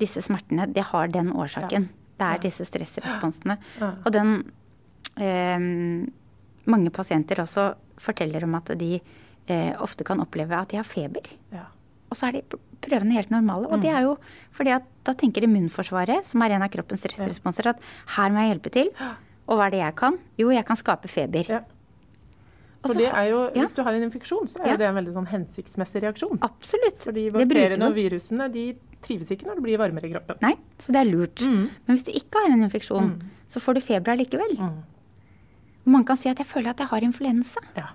disse 0.00 0.22
smertene, 0.24 0.66
det 0.72 0.82
har 0.90 1.06
den 1.08 1.30
årsaken. 1.32 1.88
Det 2.18 2.26
er 2.26 2.38
disse 2.42 2.64
stressresponsene. 2.64 3.58
Og 4.04 4.10
den 4.12 4.30
eh, 5.16 5.58
Mange 6.66 6.90
pasienter 6.90 7.40
også 7.42 7.74
forteller 8.02 8.44
om 8.44 8.54
at 8.58 8.72
de 8.78 8.96
eh, 9.48 9.72
ofte 9.82 10.04
kan 10.04 10.20
oppleve 10.20 10.56
at 10.58 10.72
de 10.72 10.80
har 10.80 10.86
feber. 10.88 11.28
Ja. 11.54 11.68
Og 12.10 12.18
så 12.18 12.28
er 12.28 12.38
de 12.38 12.58
prøvene 12.86 13.16
helt 13.16 13.30
normale. 13.34 13.66
Og 13.72 13.80
det 13.82 13.90
er 13.90 14.04
jo 14.06 14.16
fordi 14.54 14.74
at 14.76 14.84
da 15.06 15.14
tenker 15.18 15.46
immunforsvaret, 15.46 16.26
som 16.26 16.42
er 16.42 16.54
en 16.56 16.62
av 16.66 16.70
kroppens 16.70 17.02
stressresponser, 17.02 17.72
at 17.72 17.80
her 18.16 18.30
må 18.34 18.42
jeg 18.44 18.54
hjelpe 18.54 18.72
til. 18.74 18.92
Og 19.46 19.58
hva 19.58 19.66
er 19.68 19.74
det 19.74 19.80
jeg 19.82 19.96
kan? 19.98 20.18
Jo, 20.38 20.50
jeg 20.54 20.66
kan 20.66 20.78
skape 20.78 21.10
feber. 21.10 21.46
Ja. 21.50 21.62
Og 22.86 22.92
For 22.92 23.00
det 23.00 23.08
er 23.10 23.28
jo, 23.32 23.38
ja. 23.50 23.64
Hvis 23.64 23.74
du 23.74 23.82
har 23.82 23.96
en 23.96 24.04
infeksjon, 24.06 24.46
så 24.50 24.60
er 24.62 24.68
Ja. 24.70 24.76
det 24.76 24.86
en 24.86 24.94
veldig 24.94 25.14
sånn 25.14 25.26
hensiktsmessig 25.26 26.02
reaksjon. 26.04 26.38
Absolutt. 26.42 27.02
Fordi 27.02 27.30
bakteriene 27.34 27.88
og 27.88 27.94
virusene 27.96 28.50
de 28.52 28.76
trives 29.02 29.30
ikke 29.30 29.46
når 29.46 29.58
det 29.58 29.64
blir 29.64 29.78
varmere 29.78 30.06
i 30.06 30.12
kroppen. 30.12 30.36
Nei, 30.42 30.54
så 30.78 30.92
det 30.92 31.00
er 31.02 31.10
lurt. 31.10 31.42
Mm. 31.42 31.70
Men 31.86 31.96
hvis 31.96 32.04
du 32.06 32.12
ikke 32.12 32.38
har 32.44 32.52
en 32.52 32.62
infeksjon, 32.62 33.10
så 33.48 33.58
får 33.62 33.74
du 33.74 33.80
feber 33.80 34.12
allikevel. 34.14 34.54
Mm. 34.58 34.82
Og 35.86 35.92
man 35.94 36.04
kan 36.04 36.18
si 36.18 36.28
at 36.28 36.40
jeg 36.42 36.48
føler 36.50 36.72
at 36.74 36.82
jeg 36.82 36.90
har 36.90 37.04
influensa. 37.06 37.62
Ja. 37.78 37.88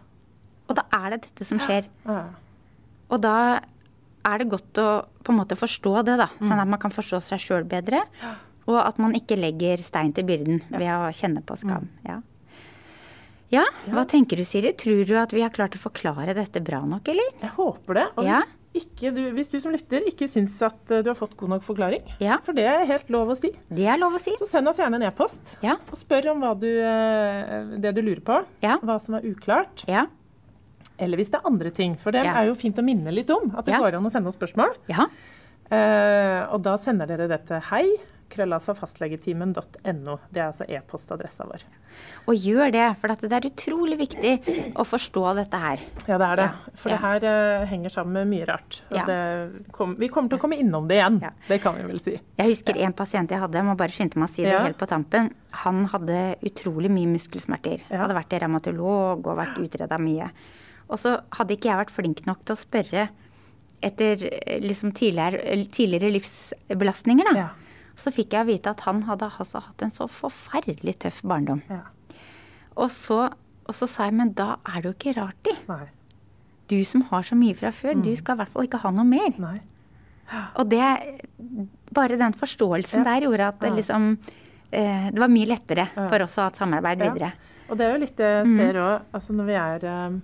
Og 0.72 0.78
da 0.80 0.86
er 0.96 1.10
det 1.16 1.26
dette 1.28 1.46
som 1.48 1.60
skjer. 1.60 1.90
Ja. 2.08 2.22
Og 3.12 3.20
da 3.24 3.36
er 4.24 4.38
det 4.40 4.48
godt 4.54 4.80
å 4.80 4.88
på 5.26 5.34
en 5.34 5.40
måte 5.42 5.58
forstå 5.60 5.92
det, 6.08 6.16
da. 6.22 6.30
Mm. 6.40 6.46
Sånn 6.48 6.62
at 6.64 6.70
man 6.72 6.80
kan 6.82 6.94
forstå 6.94 7.20
seg 7.26 7.42
sjøl 7.44 7.66
bedre. 7.68 8.00
Og 8.70 8.78
at 8.80 9.00
man 9.02 9.14
ikke 9.18 9.36
legger 9.40 9.82
stein 9.84 10.14
til 10.16 10.24
byrden 10.30 10.62
ved 10.72 10.88
å 10.94 11.10
kjenne 11.14 11.44
på 11.44 11.58
skam. 11.60 11.90
Mm. 11.90 12.08
Ja. 12.08 12.18
ja, 13.52 13.66
hva 13.92 14.06
tenker 14.08 14.40
du, 14.40 14.46
Siri? 14.48 14.72
Tror 14.80 15.04
du 15.10 15.16
at 15.20 15.34
vi 15.36 15.44
har 15.44 15.52
klart 15.54 15.76
å 15.76 15.82
forklare 15.82 16.36
dette 16.38 16.62
bra 16.64 16.80
nok, 16.88 17.12
eller? 17.12 17.34
Jeg 17.42 17.54
håper 17.58 18.00
det. 18.00 18.08
Og 18.16 18.30
Ja. 18.30 18.40
hvis, 18.46 18.58
ikke 18.74 19.12
du, 19.14 19.20
hvis 19.36 19.50
du 19.52 19.58
som 19.60 19.74
lytter 19.74 20.06
ikke 20.08 20.28
syns 20.32 20.54
at 20.64 20.92
eh, 20.96 21.02
du 21.04 21.10
har 21.12 21.18
fått 21.20 21.34
god 21.40 21.50
nok 21.58 21.64
forklaring, 21.66 22.04
Ja. 22.24 22.38
for 22.46 22.54
det 22.56 22.64
er 22.66 22.86
helt 22.88 23.10
lov 23.12 23.28
å 23.34 23.36
si, 23.38 23.52
Det 23.70 23.86
er 23.88 23.98
lov 24.00 24.14
å 24.16 24.20
si. 24.22 24.32
så 24.40 24.48
send 24.48 24.68
oss 24.72 24.78
gjerne 24.80 24.96
en 24.96 25.04
e-post. 25.10 25.58
Ja. 25.62 25.76
Og 25.92 25.98
spør 26.00 26.32
om 26.32 26.46
du, 26.60 26.70
eh, 26.80 27.78
det 27.84 27.94
du 27.96 28.02
lurer 28.02 28.22
på. 28.24 28.46
Ja. 28.64 28.78
Hva 28.80 29.00
som 29.02 29.16
er 29.16 29.22
uklart. 29.28 29.84
Ja. 29.88 30.06
Eller 30.98 31.18
hvis 31.18 31.32
det 31.32 31.40
er 31.42 31.48
andre 31.50 31.72
ting. 31.72 31.96
For 31.98 32.12
det 32.12 32.26
er 32.26 32.46
jo 32.48 32.54
fint 32.56 32.78
å 32.78 32.84
minne 32.86 33.12
litt 33.12 33.30
om 33.34 33.52
at 33.58 33.66
det 33.66 33.74
går 33.80 33.96
an 33.98 34.06
å 34.06 34.12
sende 34.14 34.28
oss 34.30 34.38
spørsmål. 34.38 34.76
Ja. 34.88 35.08
Eh, 35.72 36.42
og 36.54 36.62
da 36.64 36.76
sender 36.78 37.08
dere 37.08 37.28
det 37.32 37.46
til 37.48 37.60
hei 37.72 37.86
krøllalfafastlegetimen.no. 38.32 40.16
Det 40.32 40.42
er 40.42 40.48
altså 40.48 40.68
e-postadressa 40.68 41.48
vår. 41.50 41.66
Og 42.32 42.38
gjør 42.40 42.72
det, 42.74 42.86
for 43.02 43.12
det 43.12 43.36
er 43.36 43.48
utrolig 43.50 43.98
viktig 44.00 44.34
å 44.80 44.86
forstå 44.88 45.24
dette 45.42 45.60
her. 45.60 45.84
Ja, 46.08 46.18
det 46.22 46.30
er 46.30 46.42
det. 46.42 46.48
Ja, 46.48 46.74
For 46.84 46.94
ja. 46.94 46.98
det 46.98 47.02
her 47.06 47.28
uh, 47.28 47.68
henger 47.72 47.94
sammen 47.94 48.18
med 48.20 48.32
mye 48.32 48.48
rart. 48.50 48.82
Ja. 48.94 49.06
det 49.10 49.20
kom, 49.76 49.96
vi 50.00 50.10
kommer 50.12 50.32
til 50.32 50.40
å 50.40 50.44
komme 50.46 50.60
innom 50.62 50.88
det 50.90 51.02
igjen. 51.02 51.22
Det 51.50 51.60
kan 51.64 51.78
vi 51.78 51.88
vel 51.90 52.02
si. 52.04 52.18
Jeg 52.40 52.54
husker 52.54 52.80
en 52.88 52.98
pasient 52.98 53.32
jeg 53.32 53.44
hadde, 53.44 53.60
jeg 53.60 53.68
må 53.68 53.78
bare 53.80 53.96
skynde 53.96 54.22
meg 54.22 54.30
å 54.30 54.34
si 54.34 54.48
det 54.48 54.56
helt 54.56 54.80
på 54.80 54.90
tampen. 54.90 55.32
Han 55.66 55.86
hadde 55.92 56.22
utrolig 56.48 56.92
mye 56.94 57.12
muskelsmerter. 57.12 57.88
Hadde 57.92 58.18
vært 58.18 58.38
revmatolog 58.40 59.26
og 59.26 59.40
vært 59.42 59.60
utreda 59.62 60.00
mye. 60.02 60.32
Og 60.92 61.00
så 61.00 61.18
hadde 61.38 61.56
ikke 61.56 61.72
jeg 61.72 61.80
vært 61.86 61.94
flink 61.96 62.24
nok 62.28 62.46
til 62.46 62.56
å 62.56 62.60
spørre 62.60 63.10
etter 63.82 64.26
eh, 64.30 64.62
liksom 64.62 64.92
tidligere, 64.92 65.66
tidligere 65.74 66.14
livsbelastninger, 66.18 67.32
da. 67.32 67.50
Ja. 67.92 68.02
Så 68.04 68.14
fikk 68.16 68.34
jeg 68.38 68.48
vite 68.48 68.74
at 68.74 68.84
han 68.88 69.04
hadde 69.08 69.30
altså 69.30 69.62
hatt 69.62 69.84
en 69.86 69.94
så 69.94 70.08
forferdelig 70.10 70.98
tøff 71.04 71.22
barndom. 71.28 71.62
Ja. 71.70 71.84
Og 72.80 72.90
så, 72.94 73.26
og 73.68 73.76
så 73.76 73.88
sa 73.90 74.08
jeg, 74.08 74.16
men 74.18 74.32
da 74.38 74.56
er 74.66 74.82
det 74.82 74.90
jo 74.90 74.96
ikke 74.96 75.18
rart, 75.20 75.40
de. 75.46 75.56
Nei. 75.70 75.86
Du 76.72 76.80
som 76.88 77.04
har 77.10 77.26
så 77.28 77.36
mye 77.36 77.56
fra 77.58 77.74
før, 77.76 78.00
du 78.00 78.14
skal 78.16 78.38
i 78.38 78.42
hvert 78.42 78.54
fall 78.54 78.68
ikke 78.68 78.80
ha 78.80 78.94
noe 78.96 79.08
mer. 79.08 79.36
Nei. 79.44 79.58
Og 80.56 80.70
det, 80.72 80.80
bare 81.92 82.16
den 82.20 82.34
forståelsen 82.38 83.02
Ja. 83.02 83.08
der 83.10 83.26
gjorde 83.28 83.48
at 83.52 83.60
det 83.60 83.74
liksom 83.76 84.18
eh, 84.72 85.10
Det 85.12 85.20
var 85.20 85.28
mye 85.28 85.50
lettere 85.50 85.90
for 85.96 86.24
oss 86.24 86.38
å 86.38 86.46
ha 86.46 86.48
et 86.48 86.56
samarbeid 86.62 87.00
Ja. 87.04 87.12
videre. 87.12 87.34
Og 87.70 87.78
det 87.78 87.86
er 87.86 87.92
jo 87.92 88.00
litt 88.00 88.18
det 88.18 88.30
jeg 88.30 88.56
ser 88.56 88.80
òg, 88.80 89.02
altså 89.14 89.34
når 89.34 89.46
vi 89.48 89.54
er 89.54 89.86
eh, 89.88 90.16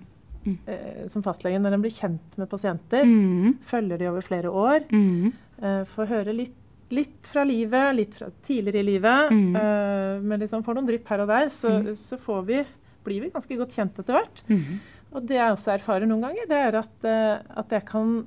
eh, 0.68 1.06
som 1.08 1.22
fastlegen, 1.22 1.62
når 1.62 1.76
en 1.76 1.84
blir 1.84 1.94
kjent 1.96 2.36
med 2.36 2.48
pasienter, 2.48 3.04
mm. 3.04 3.58
følger 3.64 3.98
de 3.98 4.08
over 4.08 4.20
flere 4.24 4.50
år, 4.52 4.84
mm. 4.92 5.32
eh, 5.62 5.84
får 5.84 6.10
høre 6.12 6.34
litt, 6.36 6.56
litt 6.94 7.28
fra 7.28 7.44
livet, 7.44 7.94
litt 7.96 8.14
fra 8.18 8.30
tidligere 8.42 8.80
i 8.80 8.86
livet, 8.86 9.32
Mm. 9.32 9.56
Uh, 9.56 10.22
men 10.24 10.40
liksom 10.40 10.64
får 10.64 10.78
noen 10.78 10.88
drypp 10.88 11.08
her 11.12 11.22
og 11.24 11.28
der, 11.28 11.50
så, 11.52 11.72
så 11.96 12.16
får 12.20 12.42
vi, 12.48 12.62
blir 13.04 13.20
vi 13.26 13.30
ganske 13.34 13.58
godt 13.60 13.76
kjent 13.76 13.98
etter 14.00 14.16
hvert. 14.16 14.42
Mm. 14.48 14.80
Og 15.12 15.22
det 15.28 15.38
jeg 15.38 15.54
også 15.54 15.72
erfarer 15.76 16.08
noen 16.08 16.24
ganger, 16.26 16.48
det 16.48 16.58
er 16.68 16.78
at, 16.80 16.96
uh, 17.04 17.60
at 17.62 17.76
jeg 17.76 17.86
kan 17.88 18.18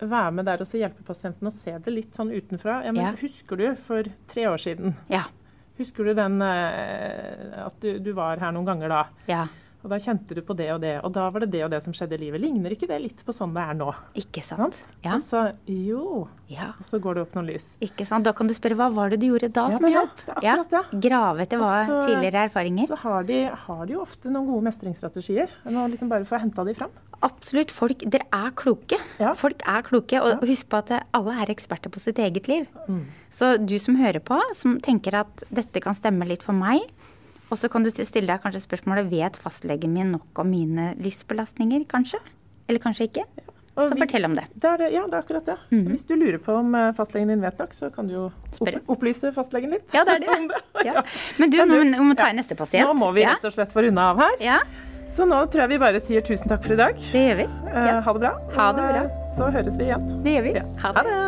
være 0.00 0.32
med 0.36 0.44
der 0.48 0.60
og 0.60 0.72
hjelpe 0.76 1.04
pasienten 1.06 1.48
å 1.48 1.54
se 1.54 1.72
det 1.78 1.92
litt 1.92 2.16
sånn 2.16 2.32
utenfra. 2.34 2.82
Ja, 2.84 2.92
men 2.92 3.04
Ja. 3.04 3.12
Husker 3.20 3.56
du 3.56 3.66
for 3.80 4.08
tre 4.28 4.48
år 4.48 4.60
siden? 4.60 4.96
Ja. 5.12 5.24
Husker 5.78 6.04
du 6.04 6.14
den 6.16 6.40
uh, 6.40 7.66
at 7.66 7.80
du, 7.80 7.98
du 8.00 8.12
var 8.16 8.40
her 8.40 8.52
noen 8.52 8.68
ganger 8.68 8.92
da? 8.92 9.04
Ja. 9.28 9.46
Og 9.86 9.92
da 9.92 10.00
kjente 10.02 10.34
du 10.34 10.40
på 10.42 10.54
det 10.58 10.66
og 10.74 10.80
det, 10.82 10.96
og 11.06 11.12
da 11.14 11.28
var 11.30 11.44
det 11.44 11.52
det 11.52 11.60
og 11.62 11.70
det 11.70 11.78
som 11.84 11.94
skjedde 11.94 12.16
i 12.16 12.24
livet. 12.24 12.40
Ligner 12.42 12.72
ikke 12.74 12.88
det 12.90 12.96
litt 13.04 13.20
på 13.22 13.30
sånn 13.30 13.52
det 13.54 13.62
er 13.62 13.76
nå? 13.78 13.92
Ikke 14.18 14.42
sant? 14.42 14.74
Ja. 15.04 15.12
Og 15.14 15.22
så 15.22 15.44
jo, 15.70 16.24
ja. 16.50 16.72
og 16.74 16.88
så 16.88 16.98
går 16.98 17.14
det 17.14 17.22
opp 17.22 17.36
noen 17.38 17.46
lys. 17.52 17.68
Ikke 17.86 18.02
sant? 18.08 18.26
Da 18.26 18.32
kan 18.34 18.50
du 18.50 18.54
spørre 18.56 18.74
hva 18.80 18.88
var 18.90 19.14
det 19.14 19.20
du 19.22 19.28
gjorde 19.28 19.52
da 19.54 19.68
Ja, 19.70 19.78
som 19.78 19.86
hjalp? 19.86 20.24
Ja, 20.42 20.56
ja. 20.74 20.82
Grave 20.90 21.46
etter 21.46 21.62
hva 21.62 21.70
Og 21.84 21.92
så- 21.92 22.00
tidligere 22.08 22.48
erfaringer. 22.50 22.90
Så 22.90 22.98
har 23.04 23.22
de, 23.30 23.44
har 23.66 23.86
de 23.86 23.94
jo 23.94 24.02
ofte 24.02 24.26
noen 24.26 24.50
gode 24.50 24.66
mestringsstrategier. 24.66 25.54
Nå 25.70 25.86
liksom 25.94 26.10
bare 26.10 26.26
få 26.26 26.40
henta 26.42 26.66
de 26.66 26.74
fram. 26.74 26.90
Absolutt. 27.22 27.70
Folk, 27.72 28.02
dere 28.10 28.26
er 28.34 28.50
kloke. 28.58 28.98
Ja. 29.22 29.32
Folk 29.38 29.62
er 29.66 29.86
kloke. 29.86 30.18
Og 30.20 30.42
husk 30.50 30.68
på 30.68 30.82
at 30.82 30.90
alle 31.14 31.38
er 31.42 31.54
eksperter 31.54 31.94
på 31.94 32.02
sitt 32.02 32.18
eget 32.18 32.50
liv. 32.50 32.66
Mm. 32.90 33.04
Så 33.30 33.54
du 33.64 33.78
som 33.78 33.96
hører 33.96 34.20
på, 34.20 34.36
som 34.52 34.80
tenker 34.84 35.14
at 35.22 35.46
dette 35.52 35.80
kan 35.84 35.94
stemme 35.94 36.26
litt 36.28 36.42
for 36.42 36.56
meg, 36.56 36.82
og 37.50 37.58
så 37.58 37.68
kan 37.70 37.82
du 37.86 37.90
stille 37.90 38.26
deg 38.26 38.42
kanskje 38.42 38.62
spørsmålet 38.64 39.10
vet 39.10 39.36
fastlegen 39.42 39.92
min 39.94 40.10
nok 40.16 40.38
om 40.42 40.48
mine 40.50 40.94
livsbelastninger, 40.98 41.84
kanskje? 41.90 42.18
Eller 42.68 42.80
kanskje 42.82 43.06
ikke? 43.10 43.22
Ja. 43.38 43.42
Så 43.76 43.90
hvis, 43.92 44.00
fortell 44.06 44.24
om 44.24 44.32
det. 44.38 44.46
Det 44.56 44.64
er 44.70 44.76
det, 44.80 44.86
ja, 44.94 45.02
det 45.04 45.12
er 45.18 45.20
akkurat 45.20 45.44
det. 45.50 45.56
Hvis 45.90 46.06
du 46.08 46.14
lurer 46.16 46.38
på 46.40 46.54
om 46.56 46.70
eh, 46.74 46.94
fastlegen 46.96 47.28
din 47.28 47.42
vet 47.44 47.58
nok, 47.60 47.74
så 47.76 47.90
kan 47.92 48.06
du 48.08 48.14
jo 48.14 48.22
opp, 48.64 48.70
opplyse 48.96 49.28
fastlegen 49.36 49.68
litt. 49.76 49.84
Ja, 49.92 50.00
det 50.08 50.14
er 50.14 50.20
det. 50.24 50.30
om 50.40 50.46
det. 50.48 50.60
Ja. 50.88 51.02
Men 51.36 51.50
du, 51.52 51.58
nå, 51.68 51.82
må 52.00 52.14
vi 52.14 52.16
ta 52.16 52.30
inn 52.32 52.40
neste 52.40 52.56
pasient. 52.56 52.88
Nå 52.88 52.94
må 52.96 53.10
vi 53.12 53.26
rett 53.28 53.44
og 53.44 53.52
slett 53.52 53.68
få 53.76 53.84
runda 53.84 54.06
av 54.14 54.22
her. 54.24 54.32
Ja. 54.40 54.56
Så 55.12 55.28
nå 55.28 55.42
tror 55.52 55.60
jeg 55.66 55.74
vi 55.76 55.80
bare 55.84 56.00
sier 56.02 56.24
tusen 56.24 56.48
takk 56.50 56.64
for 56.64 56.72
i 56.72 56.80
dag. 56.80 56.96
Det 57.12 57.20
gjør 57.28 57.36
vi. 57.42 57.46
Eh, 57.68 57.84
Ja. 57.92 58.00
Ha 58.00 58.12
det 58.16 58.20
bra. 58.24 58.32
Ha 58.56 58.70
det 58.72 58.80
bra. 58.88 59.04
eh, 59.04 59.12
Så 59.36 59.44
høres 59.52 59.76
vi 59.78 59.84
igjen. 59.90 60.08
Det 60.24 60.32
gjør 60.38 60.44
vi. 60.48 60.52
Ja. 60.56 60.64
Ha 60.80 60.88
Ha 60.96 61.02
det. 61.04 61.12
det. 61.12 61.20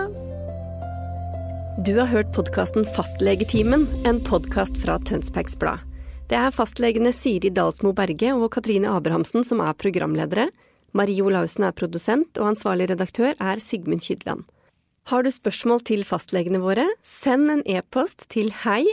Du 1.85 1.93
har 2.01 2.09
hørt 2.11 2.33
podkasten 2.35 2.89
Fastlegetimen, 2.97 3.85
en 4.09 4.19
podkast 4.25 4.81
fra 4.83 4.97
Tønsbergs 5.07 5.55
Blad. 5.61 5.79
Det 6.29 6.37
er 6.37 6.53
fastlegene 6.53 7.09
Siri 7.17 7.49
Dalsmo 7.49 7.95
Berge 7.97 8.35
og 8.37 8.51
Katrine 8.53 8.91
Abrahamsen 8.93 9.47
som 9.49 9.63
er 9.65 9.73
programledere. 9.81 10.51
Marie 10.93 11.25
Olaussen 11.25 11.65
er 11.65 11.73
produsent, 11.73 12.37
og 12.37 12.51
ansvarlig 12.51 12.91
redaktør 12.91 13.33
er 13.41 13.63
Sigmund 13.65 14.05
Kydland. 14.05 14.45
Har 15.09 15.25
du 15.25 15.31
spørsmål 15.33 15.81
til 15.89 16.05
fastlegene 16.05 16.61
våre, 16.61 16.85
send 17.01 17.49
en 17.49 17.65
e-post 17.65 18.29
til 18.29 18.53
hei. 18.67 18.85